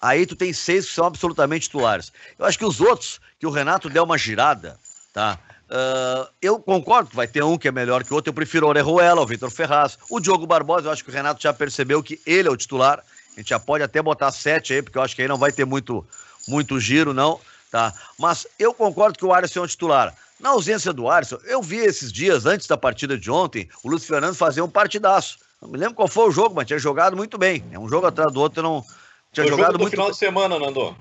[0.00, 2.12] Aí tu tem seis que são absolutamente titulares.
[2.36, 4.76] Eu acho que os outros, que o Renato der uma girada,
[5.12, 5.38] tá?
[5.70, 8.30] Ah, eu concordo vai ter um que é melhor que o outro.
[8.30, 9.98] Eu prefiro o Orejuela, o Vitor Ferraz.
[10.10, 13.04] O Diogo Barbosa, eu acho que o Renato já percebeu que ele é o titular.
[13.38, 15.52] A gente já pode até botar sete aí, porque eu acho que aí não vai
[15.52, 16.04] ter muito,
[16.48, 17.38] muito giro, não.
[17.70, 17.94] Tá?
[18.18, 20.12] Mas eu concordo que o Alisson é o titular.
[20.40, 24.08] Na ausência do Alisson, eu vi esses dias, antes da partida de ontem, o Lúcio
[24.08, 25.38] Fernando fazer um partidaço.
[25.62, 27.62] Não me lembro qual foi o jogo, mas tinha jogado muito bem.
[27.70, 28.84] É um jogo atrás do outro, não.
[29.32, 30.96] Tinha Foi jogado jogo do muito final de semana, Nando.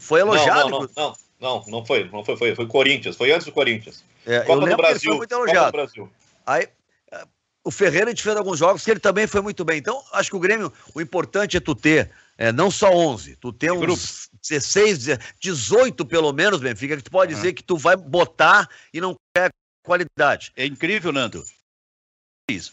[0.00, 0.70] Foi elogiado.
[0.70, 4.02] Não, não, não, não, não foi, não foi, foi, foi Corinthians, foi antes do Corinthians.
[4.26, 5.72] É, Copa do Brasil, foi muito Copa do.
[5.72, 6.10] Brasil.
[6.44, 6.68] Aí,
[7.68, 9.76] o Ferreira gente fez alguns jogos que ele também foi muito bem.
[9.76, 13.52] Então, acho que o Grêmio, o importante é tu ter eh, não só 11, tu
[13.52, 14.00] ter uns grupo.
[14.48, 19.02] 16, 17, 18 pelo menos, Benfica, que tu pode dizer que tu vai botar e
[19.02, 19.50] não quer
[19.84, 20.50] qualidade.
[20.56, 21.44] É incrível, Nando.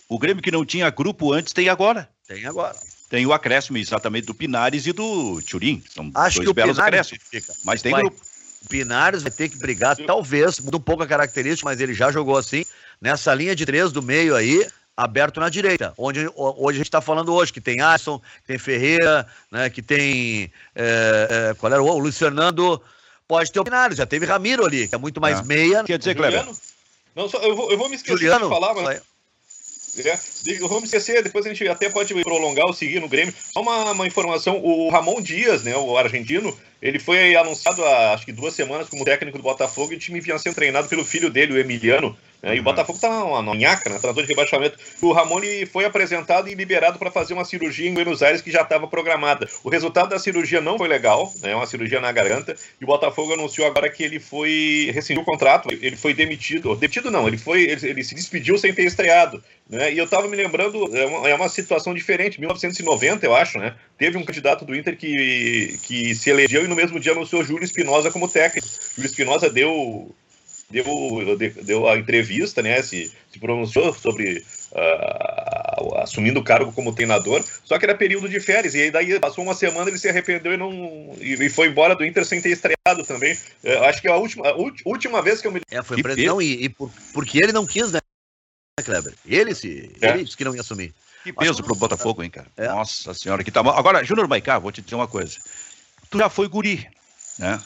[0.08, 2.10] O Grêmio que não tinha grupo antes tem agora.
[2.26, 2.78] Tem agora.
[3.10, 5.84] Tem o acréscimo exatamente do Pinares e do Turim.
[5.94, 7.58] São Acho dois que belos Pinares, acréscimos.
[7.66, 8.22] Mas tem vai- grupo.
[8.64, 12.14] o Pinares vai ter que brigar, talvez, muda um pouco a característica, mas ele já
[12.14, 12.64] jogou assim,
[13.02, 14.66] nessa linha de três do meio aí,
[14.96, 18.48] aberto na direita, onde o- hoje a gente está falando hoje, que tem Alisson, que
[18.48, 22.82] tem Ferreira, né, que tem, é, é, qual era o, o Luiz Fernando,
[23.28, 25.44] pode ter o Pinares, já teve Ramiro ali, que é muito mais É.
[25.44, 26.58] meia, Quer dizer, Kleber, Juliano?
[27.16, 29.02] Não, só, eu, vou, eu vou me esquecer Juliano, de falar, mas
[29.98, 33.34] É, eu vou me esquecer, depois a gente até pode prolongar ou seguir no Grêmio.
[33.54, 38.26] Só uma, uma informação, o Ramon Dias, né, o argentino, ele foi anunciado há acho
[38.26, 41.30] que duas semanas como técnico do Botafogo e o time vinha sendo treinado pelo filho
[41.30, 42.18] dele, o Emiliano.
[42.46, 44.78] Né, E o Botafogo tá uma, uma né, tratador de rebaixamento.
[45.02, 48.52] O Ramon ele foi apresentado e liberado para fazer uma cirurgia em Buenos Aires que
[48.52, 49.50] já estava programada.
[49.64, 53.34] O resultado da cirurgia não foi legal, né, uma cirurgia na garganta, e o Botafogo
[53.34, 57.64] anunciou agora que ele foi rescindiu o contrato, ele foi demitido, demitido não, ele foi
[57.64, 59.44] ele, ele se despediu sem ter estreado.
[59.68, 59.94] Né?
[59.94, 62.40] E eu tava me lembrando, é uma, é uma situação diferente.
[62.40, 63.76] 1990, eu acho, né?
[63.98, 67.64] Teve um candidato do Inter que, que se elegeu e no mesmo dia anunciou Júlio
[67.64, 68.68] Espinosa como técnico.
[68.96, 70.14] Júlio Espinosa deu,
[70.70, 72.82] deu, deu a entrevista, né?
[72.82, 74.44] Se, se pronunciou sobre
[74.76, 77.44] ah, assumindo o cargo como treinador.
[77.64, 78.74] Só que era período de férias.
[78.76, 81.96] E aí daí passou uma semana, ele se arrependeu e não e, e foi embora
[81.96, 83.38] do Inter sem ter estreado também.
[83.64, 84.56] Eu acho que é a última, a
[84.86, 87.66] última vez que eu me é, foi preso, não, e, e por- porque ele não
[87.66, 88.00] quis, né?
[88.84, 89.14] Kleber?
[89.26, 89.92] Ele se.
[90.02, 90.10] É.
[90.10, 90.94] Ele disse que não ia assumir.
[91.24, 92.48] Que peso pro Botafogo, hein, cara?
[92.56, 92.68] É.
[92.68, 93.76] Nossa senhora, que tá mal.
[93.78, 95.38] Agora, Júnior Maicá, vou te dizer uma coisa.
[96.10, 96.86] Tu já foi guri,
[97.40, 97.60] né?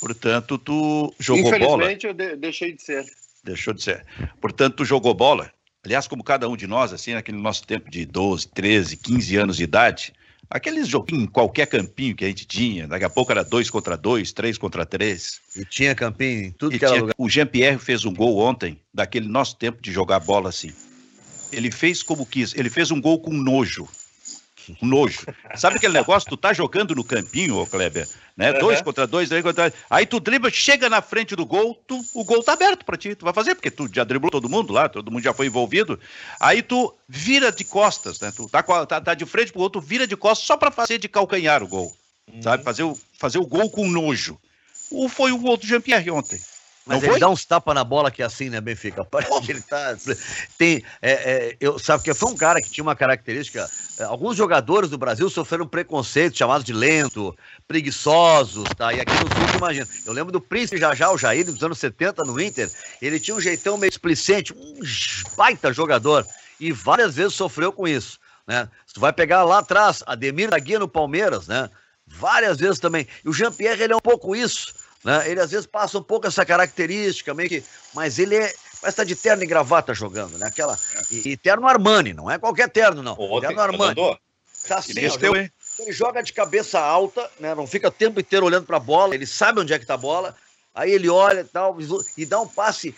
[0.00, 1.84] Portanto, tu jogou bola.
[1.84, 3.04] Infelizmente, eu de deixei de ser.
[3.42, 4.04] Deixou de ser.
[4.40, 5.50] Portanto, tu jogou bola.
[5.84, 9.56] Aliás, como cada um de nós, assim, naquele nosso tempo de 12, 13, 15 anos
[9.56, 10.12] de idade,
[10.50, 14.32] aqueles joguinhos, qualquer campinho que a gente tinha, daqui a pouco era dois contra dois,
[14.32, 15.40] três contra três.
[15.56, 17.14] E tinha campinho em tudo e que era tinha, lugar.
[17.16, 20.72] O Jean-Pierre fez um gol ontem, daquele nosso tempo de jogar bola assim.
[21.50, 23.88] Ele fez como quis, ele fez um gol com nojo
[24.80, 25.26] nojo.
[25.54, 26.28] Sabe aquele negócio?
[26.28, 28.52] Tu tá jogando no campinho, ô Kleber, né?
[28.52, 28.58] Uhum.
[28.58, 29.82] Dois contra dois, dois contra dois.
[29.88, 33.14] Aí tu dribla, chega na frente do gol, tu, o gol tá aberto pra ti.
[33.14, 35.98] Tu vai fazer, porque tu já driblou todo mundo lá, todo mundo já foi envolvido.
[36.40, 38.32] Aí tu vira de costas, né?
[38.34, 40.98] Tu tá, tá, tá de frente pro gol, tu vira de costas só pra fazer
[40.98, 41.96] de calcanhar o gol.
[42.32, 42.42] Uhum.
[42.42, 42.62] Sabe?
[42.62, 44.38] Fazer o, fazer o gol com nojo.
[44.90, 46.40] O, foi o gol do Jean-Pierre ontem.
[46.88, 49.04] Mas ele dá uns tapas na bola que é assim, né, Benfica?
[49.10, 49.94] Parece que ele tá.
[50.56, 53.68] Tem, é, é, eu, sabe que foi um cara que tinha uma característica.
[53.98, 57.36] É, alguns jogadores do Brasil sofreram preconceito, chamados de lento,
[57.66, 58.94] preguiçosos, tá?
[58.94, 59.86] E aqui no Sul, imagina.
[60.06, 62.70] Eu lembro do Príncipe Jajá, o Jair, dos anos 70 no Inter.
[63.02, 64.80] Ele tinha um jeitão meio explicente, um
[65.36, 66.26] baita jogador.
[66.58, 68.66] E várias vezes sofreu com isso, né?
[68.94, 71.68] Tu vai pegar lá atrás, Ademir da Guia no Palmeiras, né?
[72.06, 73.06] Várias vezes também.
[73.22, 75.30] E o Jean-Pierre, ele é um pouco isso né?
[75.30, 77.64] Ele às vezes passa um pouco essa característica, meio que.
[77.94, 78.52] Mas ele é.
[78.80, 80.46] Parece estar tá de terno e gravata jogando, né?
[80.46, 80.78] Aquela.
[81.10, 83.16] E, e terno Armani, não é qualquer terno, não.
[83.40, 83.94] Terno Armani.
[84.68, 87.54] Tá assim, ó, teu, ele, ele joga de cabeça alta, né?
[87.54, 89.94] Não fica o tempo inteiro olhando para a bola, ele sabe onde é que tá
[89.94, 90.36] a bola,
[90.74, 91.78] aí ele olha e tal,
[92.14, 92.94] e dá um passe.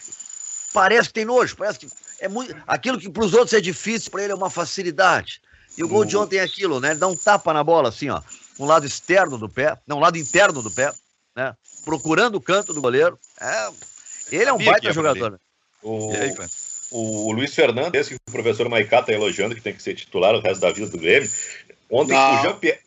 [0.73, 1.89] Parece que tem nojo, parece que
[2.19, 2.57] é muito.
[2.67, 5.41] Aquilo que para os outros é difícil, para ele é uma facilidade.
[5.79, 6.91] E o gol de ontem é aquilo, né?
[6.91, 8.21] Ele dá um tapa na bola, assim, ó.
[8.59, 10.93] Um lado externo do pé, não, um lado interno do pé,
[11.37, 11.55] né?
[11.85, 13.19] Procurando o canto do goleiro.
[13.41, 13.71] É,
[14.33, 15.33] ele é um baita jogador.
[15.33, 15.39] Né?
[15.83, 16.35] O, aí,
[16.91, 20.35] o, Luiz Fernando, esse que o professor Maicá está elogiando, que tem que ser titular
[20.35, 21.31] o resto da vida do Grêmio.
[21.91, 22.15] Ontem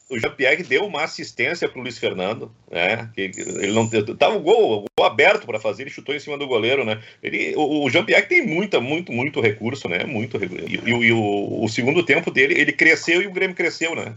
[0.09, 3.09] o Jean-Pierre Jean deu uma assistência para o Luiz Fernando, né?
[3.13, 6.37] Que ele não tava o gol, o gol aberto para fazer, ele chutou em cima
[6.37, 7.03] do goleiro, né?
[7.21, 10.05] Ele, o, o Jean-Pierre tem muita, muito, muito recurso, né?
[10.05, 10.65] Muito recurso.
[10.65, 14.15] E, e, e o, o, segundo tempo dele, ele cresceu e o Grêmio cresceu, né?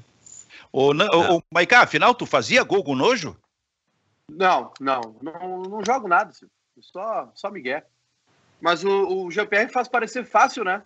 [0.73, 3.37] O, o, o Maicá, afinal, tu fazia gol com nojo?
[4.31, 6.33] Não, não, não, não jogo nada,
[6.81, 7.83] só, só Miguel.
[8.61, 10.83] Mas o, o GPR faz parecer fácil, né?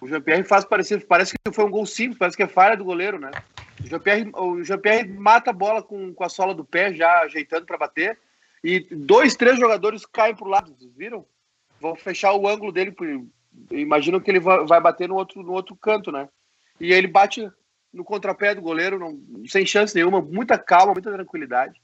[0.00, 2.84] O GPR faz parecer, parece que foi um gol simples, parece que é falha do
[2.84, 3.30] goleiro, né?
[4.34, 7.78] O o GPR mata a bola com, com a sola do pé, já ajeitando para
[7.78, 8.18] bater,
[8.62, 11.24] e dois, três jogadores caem pro lado, viram?
[11.80, 12.94] Vão fechar o ângulo dele,
[13.70, 16.28] imagino que ele vai bater no outro, no outro canto, né?
[16.80, 17.50] E ele bate
[17.92, 21.80] no contrapé do goleiro, não, sem chance nenhuma, muita calma, muita tranquilidade.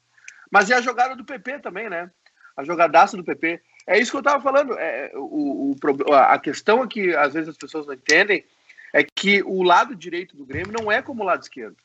[0.50, 2.10] Mas é a jogada do PP também, né?
[2.56, 3.60] A jogadaça do PP.
[3.86, 4.74] É isso que eu estava falando.
[4.78, 8.44] É, o, o, a questão é que às vezes as pessoas não entendem
[8.92, 11.76] é que o lado direito do Grêmio não é como o lado esquerdo.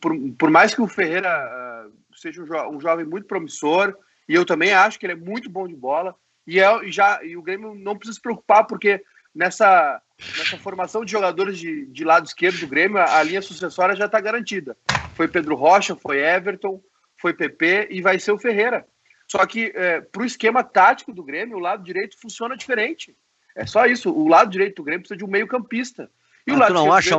[0.00, 3.96] Por, por mais que o Ferreira uh, seja um, jo um, jovem muito promissor,
[4.28, 6.14] e eu também acho que ele é muito bom de bola,
[6.46, 9.02] e, é, já, e o Grêmio não precisa se preocupar, porque
[9.34, 10.02] nessa,
[10.36, 14.06] nessa formação de jogadores de, de lado esquerdo do Grêmio, a, a linha sucessória já
[14.06, 14.76] está garantida.
[15.14, 16.82] Foi Pedro Rocha, foi Everton,
[17.20, 18.86] foi PP e vai ser o Ferreira.
[19.30, 23.14] Só que é, para o esquema tático do Grêmio, o lado direito funciona diferente.
[23.54, 24.10] É só isso.
[24.10, 26.10] O lado direito do Grêmio precisa de um meio-campista.
[26.46, 27.18] E o lado tu não acha, Grêmio...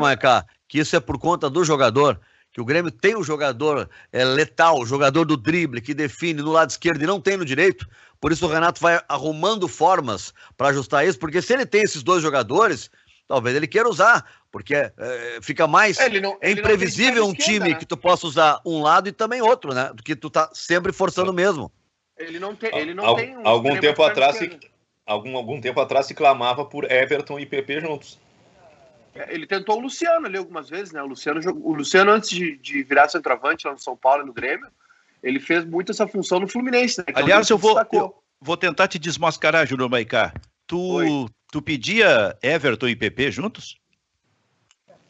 [0.68, 2.20] Que isso é por conta do jogador?
[2.52, 6.52] Que o Grêmio tem o jogador é, letal, o jogador do drible, que define no
[6.52, 7.88] lado esquerdo e não tem no direito.
[8.20, 12.02] Por isso o Renato vai arrumando formas para ajustar isso, porque se ele tem esses
[12.02, 12.90] dois jogadores,
[13.30, 14.92] talvez ele queira usar, porque é,
[15.42, 17.76] fica mais é, não, é imprevisível um esquerda, time né?
[17.76, 19.92] que tu possa usar um lado e também outro, né?
[19.94, 21.72] Do que tu tá sempre forçando mesmo.
[22.18, 24.60] Ele não tem, ele não tem um algum tempo atrás se,
[25.06, 28.20] algum, algum tempo atrás se clamava por Everton e PP juntos.
[29.14, 31.02] É, ele tentou o Luciano ali algumas vezes, né?
[31.02, 34.34] O Luciano, o Luciano antes de, de virar centroavante lá no São Paulo e no
[34.34, 34.68] Grêmio,
[35.22, 37.00] ele fez muito essa função no Fluminense.
[37.00, 37.06] Né?
[37.10, 40.34] É Aliás, eu vou, eu vou tentar te desmascarar, Júnior Maicá.
[40.66, 43.78] Tu, tu pedia Everton e PP juntos?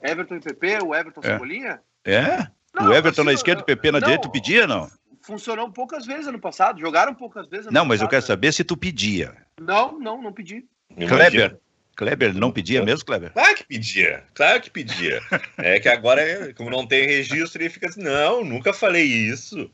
[0.01, 1.27] Everton e PP, o Everton é.
[1.27, 1.81] Cebolinha?
[2.05, 2.47] É?
[2.73, 4.89] Não, o Everton na esquerda e o PP na não, direita, tu pedia não?
[5.21, 8.63] Funcionou poucas vezes ano passado, jogaram poucas vezes Não, mas passado, eu quero saber se
[8.63, 9.35] tu pedia.
[9.59, 10.65] Não, não, não pedi.
[11.07, 11.59] Kleber,
[11.95, 13.31] Kleber não pedia mesmo, Kleber?
[13.33, 15.21] Claro que pedia, claro que pedia.
[15.57, 19.69] é que agora, como não tem registro, ele fica assim, não, nunca falei isso.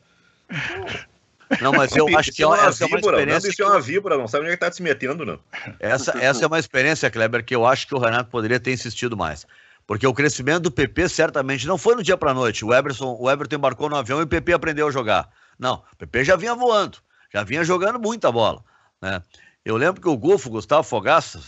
[1.62, 3.54] Não, mas eu acho que é uma, essa é uma experiência.
[3.60, 5.40] Não, é uma víbora, não sabe onde é que tá se metendo, não.
[5.80, 9.16] Essa, essa é uma experiência, Kleber, que eu acho que o Renato poderia ter insistido
[9.16, 9.46] mais.
[9.88, 12.66] Porque o crescimento do PP certamente não foi no dia para noite.
[12.66, 15.30] O Everton, o Everton embarcou no avião e o PP aprendeu a jogar.
[15.60, 16.98] Não, o PP já vinha voando,
[17.32, 18.64] já vinha jogando muita bola.
[19.02, 19.22] Né?
[19.64, 21.40] Eu lembro que o Golfo, Gustavo Fogaça,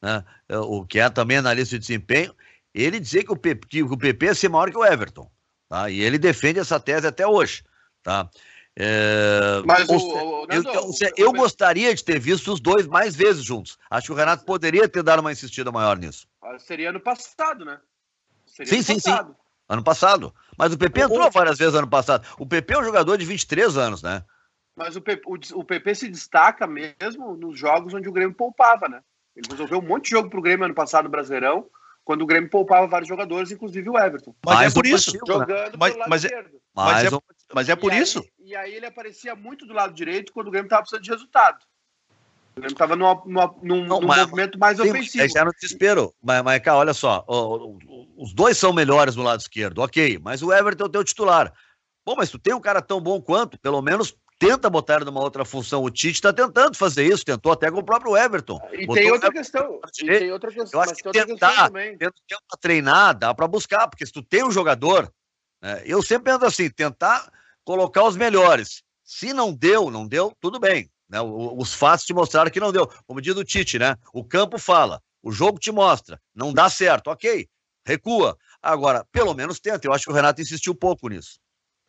[0.00, 2.34] né, é, o que é também analista de desempenho,
[2.74, 5.30] ele dizia que o, PP, que o PP ia ser maior que o Everton.
[5.68, 5.90] Tá?
[5.90, 7.62] E ele defende essa tese até hoje.
[8.02, 8.28] Tá?
[8.76, 9.62] É...
[9.64, 13.78] Mas o, o, eu, eu, eu gostaria de ter visto os dois mais vezes juntos.
[13.88, 16.26] Acho que o Renato poderia ter dado uma insistida maior nisso.
[16.42, 17.78] Ah, seria ano passado, né?
[18.46, 19.28] Seria sim, sim, passado.
[19.28, 19.36] sim.
[19.68, 20.34] Ano passado.
[20.58, 22.26] Mas o PP entrou várias vezes ano passado.
[22.38, 24.24] O PP é um jogador de 23 anos, né?
[24.76, 28.88] Mas o PP, o, o PP se destaca mesmo nos jogos onde o Grêmio poupava,
[28.88, 29.00] né?
[29.36, 31.66] Ele resolveu um monte de jogo pro Grêmio ano passado no Brasileirão,
[32.04, 34.34] quando o Grêmio poupava vários jogadores, inclusive o Everton.
[34.44, 35.18] Mas Mais é por isso.
[35.26, 35.72] Jogando né?
[35.78, 36.44] mas, mas, é,
[36.74, 37.18] mas, é,
[37.52, 38.18] mas é por e isso.
[38.18, 41.10] Aí, e aí ele aparecia muito do lado direito quando o Grêmio estava precisando de
[41.10, 41.58] resultado.
[42.56, 43.22] O Grêmio estava num,
[43.62, 45.24] num, num mas, movimento mais sim, ofensivo.
[45.24, 46.14] É já no desespero.
[46.22, 47.24] Mas, mas cá, olha só.
[48.16, 50.20] os dois são melhores no lado esquerdo, ok.
[50.22, 51.52] Mas o Everton é o teu titular.
[52.04, 54.14] Bom, mas tu tem um cara tão bom quanto, pelo menos
[54.46, 55.82] tenta botar ele numa outra função.
[55.82, 58.60] O Tite está tentando fazer isso, tentou até com o próprio Everton.
[58.72, 59.80] E tem outra questão.
[60.02, 60.80] E tem outra questão.
[60.80, 65.12] Eu acho que tentar, para treinar, dá para buscar, porque se tu tem um jogador,
[65.62, 67.30] né, eu sempre penso assim, tentar
[67.64, 68.82] colocar os melhores.
[69.02, 70.90] Se não deu, não deu, tudo bem.
[71.08, 71.20] Né?
[71.20, 72.86] Os fatos te mostraram que não deu.
[73.06, 73.96] Como diz o Tite, né?
[74.12, 77.48] O campo fala, o jogo te mostra, não dá certo, ok,
[77.86, 78.36] recua.
[78.62, 79.86] Agora, pelo menos tenta.
[79.86, 81.38] Eu acho que o Renato insistiu um pouco nisso.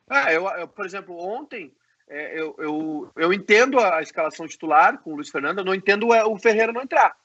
[0.10, 1.74] Ah, eu, eu por exemplo, ontem
[2.08, 6.38] é, eu, eu, eu entendo a escalação titular com o Luiz Fernando, não entendo o
[6.38, 7.16] Ferreira não entrar,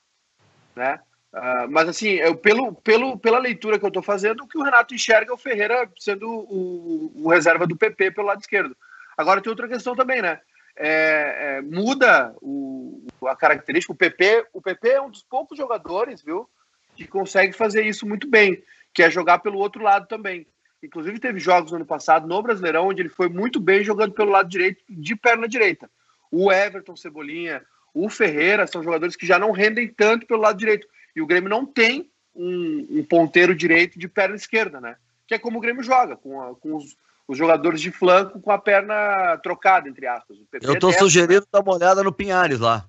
[0.75, 1.01] né?
[1.33, 4.63] Uh, mas assim, eu, pelo, pelo, pela leitura que eu estou fazendo, o que o
[4.63, 8.77] Renato enxerga é o Ferreira sendo o, o, reserva do PP pelo lado esquerdo.
[9.17, 10.41] Agora tem outra questão também, né?
[10.77, 13.93] É, é, muda o, a característica.
[13.93, 16.51] O PP, o PP é um dos poucos jogadores, viu,
[16.97, 18.61] que consegue fazer isso muito bem,
[18.93, 20.49] que é jogar pelo outro lado também.
[20.83, 24.31] Inclusive, teve jogos no ano passado no Brasileirão onde ele foi muito bem jogando pelo
[24.31, 25.91] lado direito, de perna direita.
[26.31, 27.63] O Everton Cebolinha,
[27.93, 30.87] o Ferreira são jogadores que já não rendem tanto pelo lado direito.
[31.15, 34.97] E o Grêmio não tem um, um ponteiro direito de perna esquerda, né?
[35.27, 38.51] Que é como o Grêmio joga, com, a, com os, os, jogadores de flanco com
[38.51, 40.39] a perna trocada, entre aspas.
[40.63, 41.47] Eu estou sugerindo né?
[41.53, 42.89] dar uma olhada no Pinhares lá.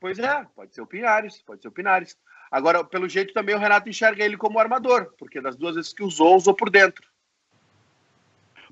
[0.00, 2.16] Pois é, pode ser o Pinhares, pode ser o Pinhares.
[2.54, 6.04] Agora, pelo jeito também o Renato enxerga ele como armador, porque das duas vezes que
[6.04, 7.04] usou, usou por dentro.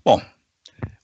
[0.05, 0.22] Bom,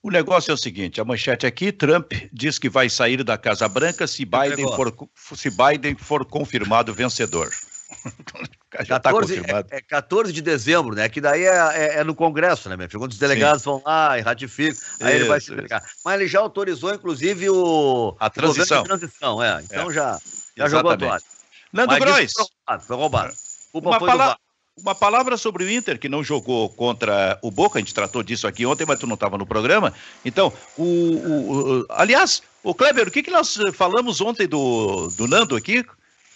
[0.00, 3.68] o negócio é o seguinte: a manchete aqui, Trump diz que vai sair da Casa
[3.68, 4.94] Branca se Biden, for,
[5.34, 7.50] se Biden for confirmado vencedor.
[8.86, 9.68] Já 14, tá confirmado.
[9.72, 11.08] É, é 14 de dezembro, né?
[11.08, 13.00] Que daí é, é, é no Congresso, né, meu filho?
[13.00, 13.70] Quando os delegados Sim.
[13.70, 15.82] vão lá e ratificam, aí isso, ele vai se delegar.
[16.04, 18.14] Mas ele já autorizou, inclusive, o.
[18.20, 18.82] A transição.
[18.82, 19.64] O transição, é.
[19.64, 20.16] Então já,
[20.56, 21.37] já jogou a toalha.
[21.72, 22.32] Nando Grois.
[22.32, 22.84] Foi roubado.
[22.84, 23.34] Foi roubado.
[23.72, 24.38] Uma, pala
[24.82, 28.46] uma palavra sobre o Inter, que não jogou contra o Boca, a gente tratou disso
[28.46, 29.92] aqui ontem, mas tu não estava no programa.
[30.24, 35.26] Então, o, o, o, aliás, o Kleber, o que, que nós falamos ontem do, do
[35.26, 35.84] Nando aqui?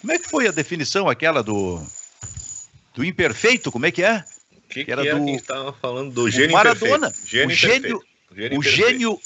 [0.00, 1.80] Como é que foi a definição aquela do,
[2.94, 3.70] do imperfeito?
[3.70, 4.24] Como é que é?
[4.68, 7.12] Que, que era que é do, estava falando do gênio Maradona.
[7.24, 8.02] Gênio o gênio,
[8.34, 9.20] Gênio o gênio,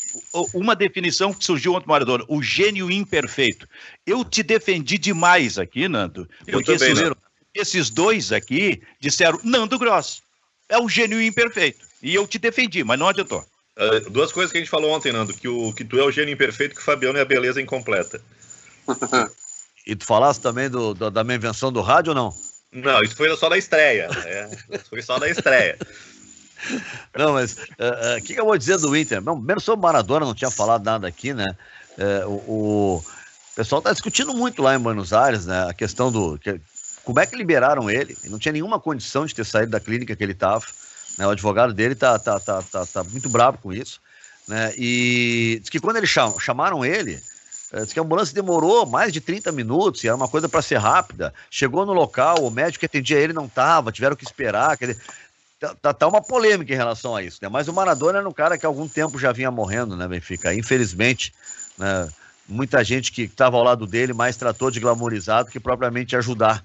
[0.54, 3.68] uma definição que surgiu ontem, Maradona, o gênio imperfeito.
[4.07, 7.12] Eu te defendi demais aqui, Nando, porque também, esses,
[7.54, 10.22] esses, dois aqui disseram, Nando Gross,
[10.68, 11.86] é o gênio imperfeito.
[12.02, 13.44] E eu te defendi, mas não adiantou.
[13.76, 16.11] Uh, duas coisas que a gente falou ontem, Nando, que, o, que tu é o
[16.11, 18.20] gênio imperfeito que o Fabiano é a beleza incompleta.
[19.86, 22.34] e tu falaste também do, do, da minha invenção do rádio ou não?
[22.72, 24.09] Não, isso foi só da estreia.
[24.09, 24.50] Né?
[24.88, 25.78] foi só da estreia.
[27.16, 29.20] Não, mas o uh, uh, que, que, eu vou dizer do Inter?
[29.20, 31.46] Não, primeiro sobre o Maradona, não tinha falado nada aqui, né?
[31.98, 33.04] Uh, o, o,
[33.54, 35.68] pessoal está discutindo muito lá em Buenos Aires, né?
[35.68, 36.38] A questão do.
[36.38, 36.61] Que,
[37.04, 38.16] como é que liberaram ele?
[38.22, 40.64] Ele não tinha nenhuma condição de ter saído da clínica que ele estava.
[41.16, 41.26] Né?
[41.26, 44.00] O advogado dele tá, tá, tá, tá, tá muito bravo com isso.
[44.46, 44.72] Né?
[44.76, 47.20] E diz que quando eles cham, chamaram ele,
[47.72, 50.62] eh, diz que a ambulância demorou mais de 30 minutos, e era uma coisa para
[50.62, 51.34] ser rápida.
[51.50, 54.76] Chegou no local, o médico que atendia ele não estava, tiveram que esperar.
[54.76, 55.02] Quer dizer,
[55.59, 57.48] Tá, tá, tá, uma polêmica em relação a isso, né?
[57.48, 60.54] Mas o Maradona era um cara que há algum tempo já vinha morrendo, né, Benfica?
[60.54, 61.32] Infelizmente,
[61.78, 62.09] né,
[62.46, 66.62] muita gente que estava ao lado dele mais tratou de glamorizar do que propriamente ajudar.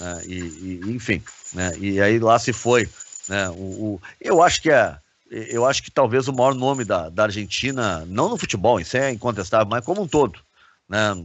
[0.00, 0.22] Né?
[0.26, 1.22] E, e, enfim,
[1.52, 1.72] né?
[1.78, 2.88] E aí lá se foi.
[3.28, 3.48] Né?
[3.50, 4.96] O, o, eu acho que é.
[5.30, 9.10] Eu acho que talvez o maior nome da, da Argentina, não no futebol, isso é
[9.10, 10.38] incontestável, mas como um todo.
[10.88, 11.24] Né?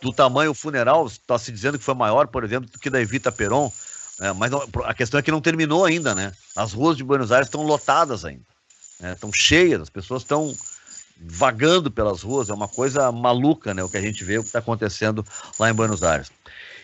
[0.00, 3.32] Do tamanho funeral, está se dizendo que foi maior, por exemplo, do que da Evita
[3.32, 3.72] Peron
[4.20, 4.52] é, mas
[4.84, 6.32] a questão é que não terminou ainda, né?
[6.54, 8.42] As ruas de Buenos Aires estão lotadas ainda.
[9.12, 9.36] Estão né?
[9.36, 10.54] cheias, as pessoas estão
[11.20, 13.82] vagando pelas ruas, é uma coisa maluca, né?
[13.82, 15.24] O que a gente vê, o que está acontecendo
[15.58, 16.30] lá em Buenos Aires.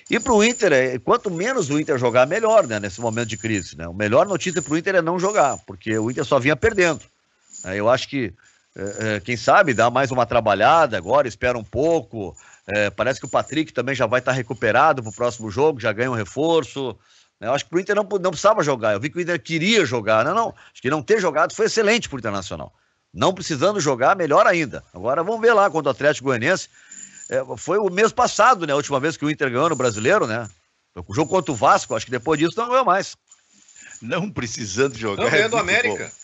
[0.09, 2.81] E para o Inter, é, quanto menos o Inter jogar, melhor, né?
[2.81, 3.87] Nesse momento de crise, né?
[3.87, 7.01] O melhor notícia para o Inter é não jogar, porque o Inter só vinha perdendo.
[7.65, 8.33] É, eu acho que,
[8.75, 12.37] é, é, quem sabe, dá mais uma trabalhada agora, espera um pouco,
[12.97, 16.11] parece que o Patrick também já vai estar recuperado para o próximo jogo, já ganha
[16.11, 16.97] um reforço.
[17.41, 17.49] Né?
[17.49, 18.93] Eu acho que o Inter não, não precisava jogar.
[18.93, 20.25] Eu vi que o Inter queria jogar.
[20.25, 20.55] Não, não.
[20.73, 22.73] Acho que não ter jogado foi excelente para o Internacional.
[23.13, 24.85] Não precisando jogar, melhor ainda.
[24.95, 26.69] Agora vamos ver lá contra o Atlético Goianiense.
[27.29, 28.73] É, foi o mês passado, né?
[28.73, 30.49] A última vez que o Inter ganhou no brasileiro, né?
[30.95, 33.17] O jogo contra o Vasco, acho que depois disso não ganhou mais.
[34.03, 35.25] Não precisando jogar.
[35.25, 36.05] Não, ganhando é América.
[36.05, 36.21] Bom.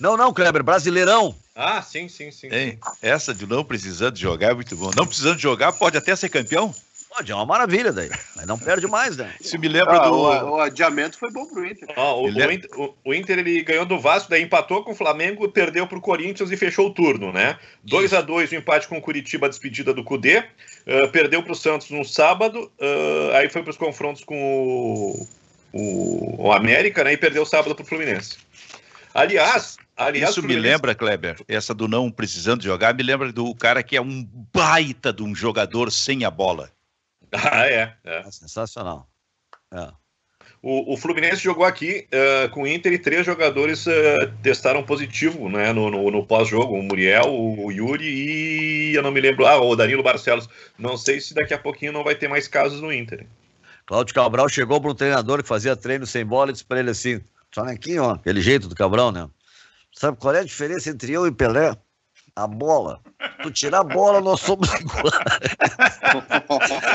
[0.00, 1.36] Não, não, Kleber, Brasileirão.
[1.54, 2.48] Ah, sim, sim, sim.
[2.50, 2.78] Hein?
[3.02, 4.90] Essa de não precisando jogar é muito bom.
[4.96, 6.74] Não precisando jogar, pode até ser campeão?
[7.10, 8.08] Pode, é uma maravilha daí.
[8.36, 9.34] Mas não perde mais, né?
[9.40, 10.14] Isso me lembra ah, do.
[10.14, 11.88] O, o, adiamento foi bom pro Inter.
[11.96, 12.70] Ah, o, o, Inter
[13.04, 16.56] o, Inter ele ganhou do Vasco, daí empatou com o Flamengo, perdeu pro Corinthians e
[16.56, 17.58] fechou o turno, né?
[17.82, 20.38] 2 a 2 o empate com o Curitiba, a despedida do Cudê.
[20.38, 25.28] Uh, perdeu pro Santos no sábado, uh, aí foi pros confrontos com o,
[25.72, 27.12] o, o América, né?
[27.12, 28.38] E perdeu o sábado pro Fluminense.
[29.12, 33.82] Aliás, Aliás, Isso me lembra, Kleber, essa do não precisando jogar, me lembra do cara
[33.82, 36.70] que é um baita de um jogador sem a bola.
[37.52, 37.94] Ah, é.
[38.04, 38.18] é.
[38.18, 39.08] é sensacional.
[39.72, 39.88] É.
[40.62, 43.90] O, o, Fluminense jogou aqui uh, com o Inter e três jogadores uh,
[44.42, 46.74] testaram positivo né, no, no, no pós-jogo.
[46.74, 49.46] O Muriel, o Yuri e eu não me lembro.
[49.46, 50.48] Ah, o Danilo Barcelos.
[50.78, 53.26] Não sei se daqui a pouquinho não vai ter mais casos no Inter.
[53.86, 56.90] Cláudio Cabral chegou para um treinador que fazia treino sem bola e disse para ele
[56.90, 57.20] assim:
[57.56, 59.28] aqui, ó, aquele jeito do Cabral, né?
[59.92, 61.74] Sabe qual é a diferença entre eu e Pelé?
[62.36, 63.00] A bola.
[63.42, 65.10] Tu tirar a bola, nós somos iguais.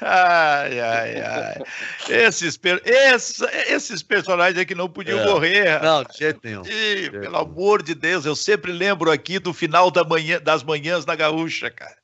[0.00, 1.62] ai, ai, ai.
[2.08, 5.26] Esses, esses, esses personagens aqui não podiam é.
[5.26, 5.82] morrer.
[5.82, 6.62] Não, de jeito nenhum.
[6.66, 11.06] E, pelo amor de Deus, eu sempre lembro aqui do final da manhã, das manhãs
[11.06, 11.96] na Gaúcha, cara.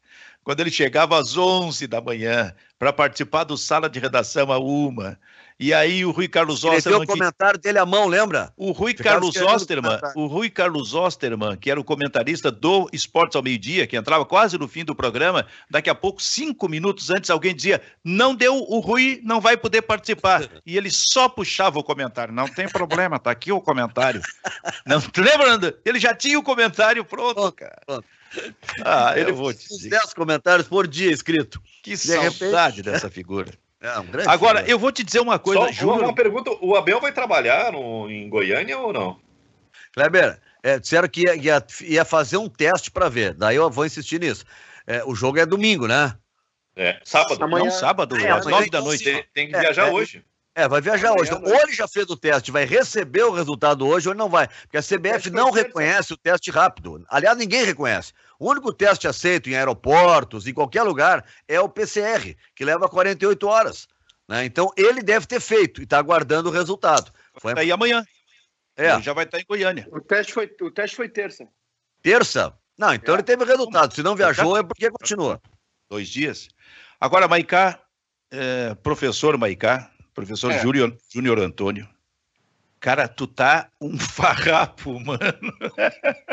[0.42, 5.18] Quando ele chegava às 11 da manhã para participar do sala de redação a uma
[5.58, 7.02] e aí o Rui Carlos Osterman.
[7.02, 8.52] o comentário dele à mão, lembra?
[8.56, 13.42] O Rui Carlos Osterman, o Rui Carlos Osterman, que era o comentarista do Esportes ao
[13.42, 17.54] Meio-Dia, que entrava quase no fim do programa, daqui a pouco, cinco minutos antes, alguém
[17.54, 20.48] dizia: não deu, o Rui não vai poder participar.
[20.64, 22.32] E ele só puxava o comentário.
[22.32, 24.20] Não tem problema, tá aqui o comentário.
[24.86, 27.78] Não, lembra, Ele já tinha o comentário pronto, cara.
[27.84, 28.04] Pronto.
[28.84, 29.90] Ah, ele eu vou te dizer.
[29.90, 31.60] 10 comentários por dia escrito.
[31.82, 32.82] Que de saudade repente...
[32.82, 33.52] dessa figura.
[33.80, 36.04] É, um Agora, eu vou te dizer uma coisa, Só Júnior...
[36.04, 39.20] uma pergunta, o Abel vai trabalhar no, em Goiânia ou não?
[39.92, 43.86] Kleber, é, disseram que ia, ia, ia fazer um teste para ver, daí eu vou
[43.86, 44.44] insistir nisso.
[44.86, 46.16] É, o jogo é domingo, né?
[46.74, 47.42] É, sábado.
[47.42, 47.64] Amanhã...
[47.64, 49.04] Não, sábado, é, às nove da noite.
[49.04, 50.24] Tem, tem que viajar é, é, hoje.
[50.54, 51.30] É, vai viajar hoje.
[51.30, 54.28] Então, ou ele já fez o teste, vai receber o resultado hoje, ou ele não
[54.28, 54.48] vai.
[54.48, 57.04] Porque a CBF não reconhece o teste rápido.
[57.08, 58.12] Aliás, ninguém reconhece.
[58.38, 63.46] O único teste aceito em aeroportos, em qualquer lugar, é o PCR, que leva 48
[63.46, 63.88] horas.
[64.28, 64.44] Né?
[64.44, 67.12] Então, ele deve ter feito e está aguardando o resultado.
[67.40, 68.04] Foi aí amanhã.
[68.76, 68.92] É.
[68.92, 69.88] Ele já vai estar em Goiânia.
[69.90, 71.48] O teste foi, o teste foi terça.
[72.00, 72.56] Terça?
[72.78, 73.16] Não, então é.
[73.16, 73.92] ele teve resultado.
[73.92, 75.40] Se não viajou, é porque continua.
[75.90, 76.48] Dois dias.
[77.00, 77.80] Agora, Maicá,
[78.30, 80.60] é, professor Maicá, Professor é.
[80.60, 81.88] Júnior Antônio.
[82.80, 85.20] Cara, tu tá um farrapo, mano.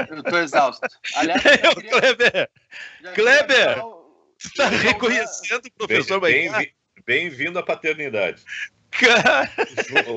[0.09, 0.85] Eu tô exausto.
[1.15, 1.91] Aliás, eu, queria...
[1.91, 2.49] Kleber,
[3.13, 6.19] Kleber, tu tá reconhecendo o professor
[7.05, 8.41] Bem-vindo bem à paternidade.
[8.91, 9.51] Cara.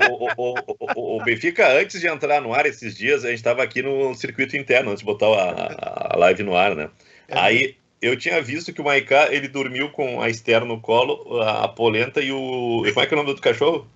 [0.00, 3.62] O, o, o, o, Benfica, antes de entrar no ar esses dias, a gente estava
[3.62, 6.88] aqui no circuito interno, antes de botar a, a live no ar, né?
[7.26, 7.38] É.
[7.38, 11.64] Aí eu tinha visto que o Maiká, ele dormiu com a Esther no colo, a,
[11.64, 12.84] a polenta e o.
[12.86, 13.88] Como é que é o nome do cachorro?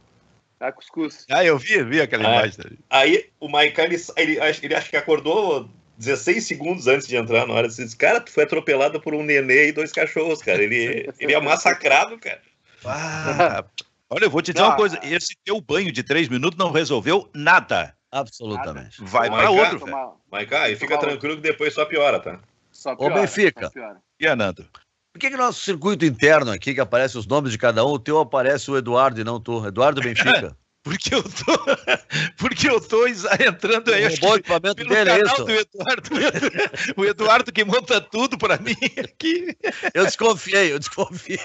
[0.63, 1.27] Ah, cuscuz.
[1.29, 2.79] Ah, eu vi, vi aquela ah, imagem.
[2.89, 7.55] Aí o Maiká, ele, ele, ele acho que acordou 16 segundos antes de entrar na
[7.55, 7.67] hora.
[7.67, 10.63] Ele disse, cara, tu foi atropelado por um nenê e dois cachorros, cara.
[10.63, 12.41] Ele, ele é massacrado, cara.
[12.85, 13.65] Ah,
[14.09, 17.29] olha, eu vou te dizer uma coisa: esse teu banho de três minutos não resolveu
[17.35, 17.97] nada.
[18.09, 19.03] Absolutamente.
[19.03, 20.71] Vai para outro, velho.
[20.71, 22.39] E fica tranquilo que depois só piora, tá?
[22.71, 23.73] Só piora, Ô, Benfica.
[24.21, 24.65] E Anando?
[25.13, 27.99] Por que, que nosso circuito interno aqui, que aparece os nomes de cada um, o
[27.99, 29.65] teu aparece o Eduardo e não tu?
[29.67, 30.57] Eduardo Benfica.
[30.83, 31.59] Porque eu tô,
[32.37, 34.07] porque eu tô entrando aí.
[34.07, 35.45] O bom equipamento pelo dele é isso.
[35.45, 36.11] Do Eduardo,
[36.97, 39.57] o Eduardo que monta tudo para mim aqui.
[39.95, 41.39] Eu desconfiei, eu desconfiei.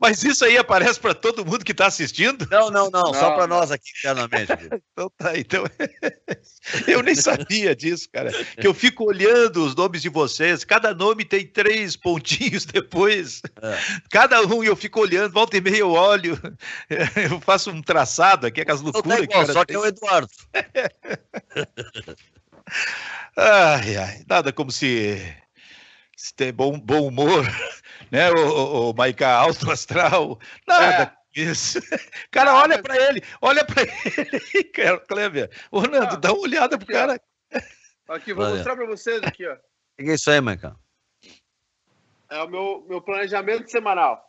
[0.00, 2.48] Mas isso aí aparece para todo mundo que está assistindo?
[2.50, 4.52] Não, não, não, não só para nós aqui internamente.
[4.92, 5.64] então tá, então.
[6.86, 8.30] Eu nem sabia disso, cara.
[8.30, 13.40] Que eu fico olhando os nomes de vocês, cada nome tem três pontinhos depois.
[13.62, 13.78] É.
[14.10, 16.38] Cada um eu fico olhando, volta e meia eu olho,
[17.30, 19.26] eu faço um traçado aqui, aquelas loucuras.
[19.28, 20.30] Tá só que é o Eduardo.
[23.36, 25.18] ai, ai, nada como se,
[26.16, 27.44] se ter bom, bom humor,
[28.10, 28.30] né?
[28.30, 31.12] O, o, o Maica alto astral, nada.
[31.14, 31.18] É.
[31.34, 31.78] Isso.
[32.30, 34.64] Cara, olha para ele, olha para ele,
[35.06, 35.50] Kleber.
[35.70, 37.20] Ô, Nando, ah, dá uma olhada pro cara.
[38.08, 39.54] Aqui, vou mostrar para vocês aqui, ó.
[39.54, 40.74] O que é isso aí, Maica?
[42.30, 44.27] É o meu, meu planejamento semanal.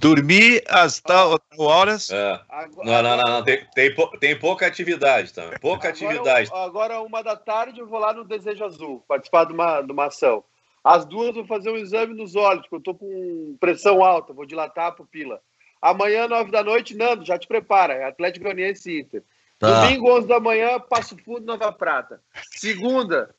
[0.00, 2.10] Dormir às tal horas.
[2.10, 2.40] É.
[2.48, 3.44] Agora, não, não, não, não.
[3.44, 5.50] Tem, tem, tem, pouca atividade, tá?
[5.60, 6.50] Pouca agora, atividade.
[6.52, 10.06] Agora, uma da tarde, eu vou lá no Desejo Azul, participar de uma, de uma
[10.06, 10.44] ação.
[10.84, 14.32] Às duas, eu vou fazer um exame nos olhos, porque eu tô com pressão alta,
[14.32, 15.40] vou dilatar a pupila.
[15.82, 17.94] Amanhã, nove da noite, Nando, já te prepara.
[17.94, 19.22] É Atlético Goianiense Inter.
[19.58, 19.82] Tá.
[19.82, 22.20] Domingo, onze da manhã, Passo Fundo, Nova Prata.
[22.52, 23.34] Segunda,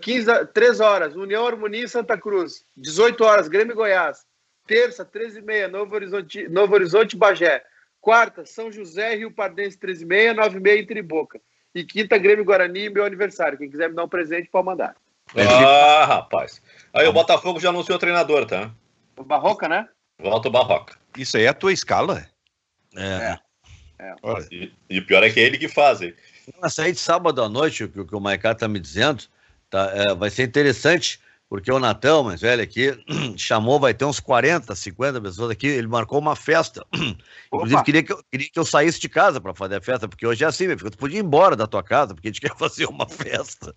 [0.00, 2.64] 15, 3 horas, União Harmonia Santa Cruz.
[2.76, 4.26] 18 horas, Grêmio Goiás.
[4.66, 7.62] Terça, 13h30, Novo Horizonte, Novo Horizonte Bagé.
[8.00, 11.40] Quarta, São José, Rio Pardense, 13h30, 9h30 em Triboca.
[11.74, 13.56] E quinta, Grêmio Guarani, meu aniversário.
[13.56, 14.96] Quem quiser me dar um presente, pode mandar.
[15.34, 16.60] Ah, rapaz.
[16.92, 18.70] Aí o Botafogo já anunciou o treinador, tá?
[19.16, 19.88] O Barroca, né?
[20.18, 20.96] Volta o Barroca.
[21.16, 22.26] Isso aí é a tua escala?
[22.94, 23.02] É.
[23.02, 23.38] é.
[24.00, 24.14] é.
[24.50, 26.02] E, e, o pior é que é ele que faz.
[26.02, 26.14] Hein?
[26.78, 29.24] Aí de sábado à noite, o que, o, que o Maicá tá me dizendo,
[29.70, 31.20] tá, é, vai ser interessante
[31.52, 32.98] porque o Natão, mais velho aqui,
[33.36, 36.82] chamou, vai ter uns 40, 50 pessoas aqui, ele marcou uma festa.
[37.52, 40.26] Inclusive, queria que, eu, queria que eu saísse de casa para fazer a festa, porque
[40.26, 42.40] hoje é assim, meu filho, tu podia ir embora da tua casa, porque a gente
[42.48, 43.76] quer fazer uma festa.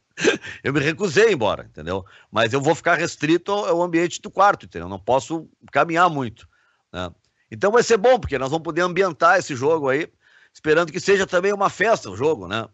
[0.64, 2.06] Eu me recusei a ir embora, entendeu?
[2.32, 4.88] Mas eu vou ficar restrito ao ambiente do quarto, entendeu?
[4.88, 6.48] Não posso caminhar muito.
[6.94, 7.12] Né?
[7.52, 10.08] Então vai ser bom, porque nós vamos poder ambientar esse jogo aí,
[10.54, 12.70] esperando que seja também uma festa o jogo, né?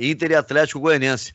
[0.00, 1.32] Inter e Atlético Goianiense.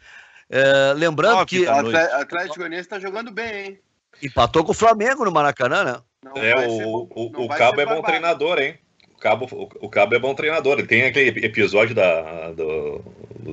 [0.49, 1.65] É, lembrando que.
[1.65, 3.79] O Atlético Goianiense está jogando bem, hein?
[4.21, 6.01] Empatou com o Flamengo no Maracanã, né?
[6.23, 8.77] Não é, o, ser, o, o Cabo é bom treinador, hein?
[9.13, 10.79] O Cabo, o, o, Cabo é bom treinador.
[10.79, 13.03] Ele tem aquele episódio da, do,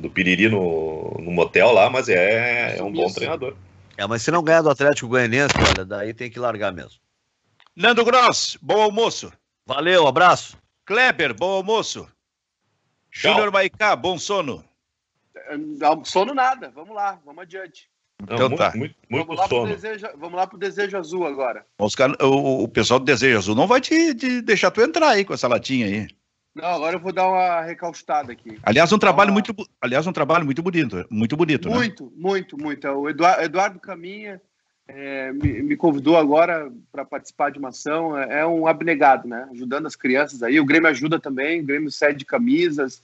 [0.00, 3.56] do Piriri no, no motel lá, mas é, é um bom treinador.
[3.96, 7.00] É, mas se não ganhar do Atlético Goianiense, olha, daí tem que largar mesmo.
[7.76, 9.32] Nando Gross, bom almoço.
[9.66, 10.56] Valeu, abraço.
[10.84, 12.08] Kleber, bom almoço.
[13.10, 14.64] Júnior Maicá, bom sono.
[16.04, 17.90] Sono nada, vamos lá, vamos adiante.
[18.22, 18.72] Então muito, tá.
[18.74, 19.66] Muito, muito vamos, lá sono.
[19.66, 21.66] Desejo, vamos lá pro Desejo Azul agora.
[21.78, 25.24] Oscar, o, o pessoal do Desejo Azul não vai te, te, deixar tu entrar aí
[25.24, 26.08] com essa latinha aí.
[26.54, 28.58] Não, agora eu vou dar uma recaustada aqui.
[28.62, 31.74] Aliás, um trabalho muito, aliás, um trabalho muito bonito, muito bonito, né?
[31.74, 32.10] Muito, né?
[32.14, 32.88] muito, muito.
[32.88, 34.40] O Eduardo, Eduardo Caminha
[34.86, 38.16] é, me, me, convidou agora para participar de uma ação.
[38.18, 39.48] É, é um abnegado, né?
[39.50, 40.60] Ajudando as crianças aí.
[40.60, 41.60] O Grêmio ajuda também.
[41.60, 43.02] O Grêmio cede camisas,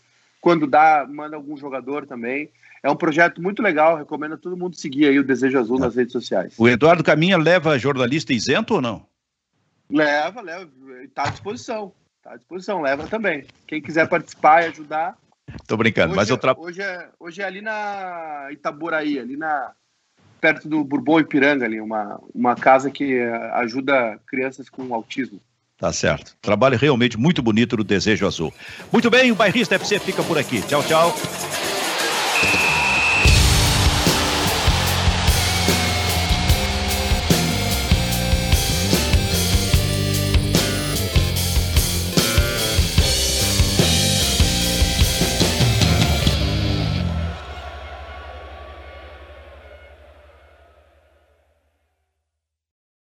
[0.49, 2.51] quando dá, manda algum jogador também.
[2.83, 5.81] É um projeto muito legal, recomendo a todo mundo seguir aí o Desejo Azul é.
[5.81, 6.55] nas redes sociais.
[6.57, 9.07] O Eduardo Caminha leva jornalista isento ou não?
[9.91, 10.67] Leva, leva,
[11.05, 11.93] está à disposição.
[12.17, 13.45] Está à disposição, leva também.
[13.67, 15.19] Quem quiser participar e ajudar.
[15.67, 16.55] Tô brincando, hoje, mas eu tra...
[16.57, 19.73] hoje é hoje é ali na Itaboraí, ali na
[20.41, 23.21] perto do Bourbon Ipiranga ali, uma, uma casa que
[23.53, 25.43] ajuda crianças com autismo.
[25.79, 26.35] Tá certo.
[26.43, 28.53] Trabalho realmente muito bonito no Desejo Azul.
[28.93, 30.61] Muito bem, o Bairrista FC fica por aqui.
[30.63, 31.15] Tchau, tchau.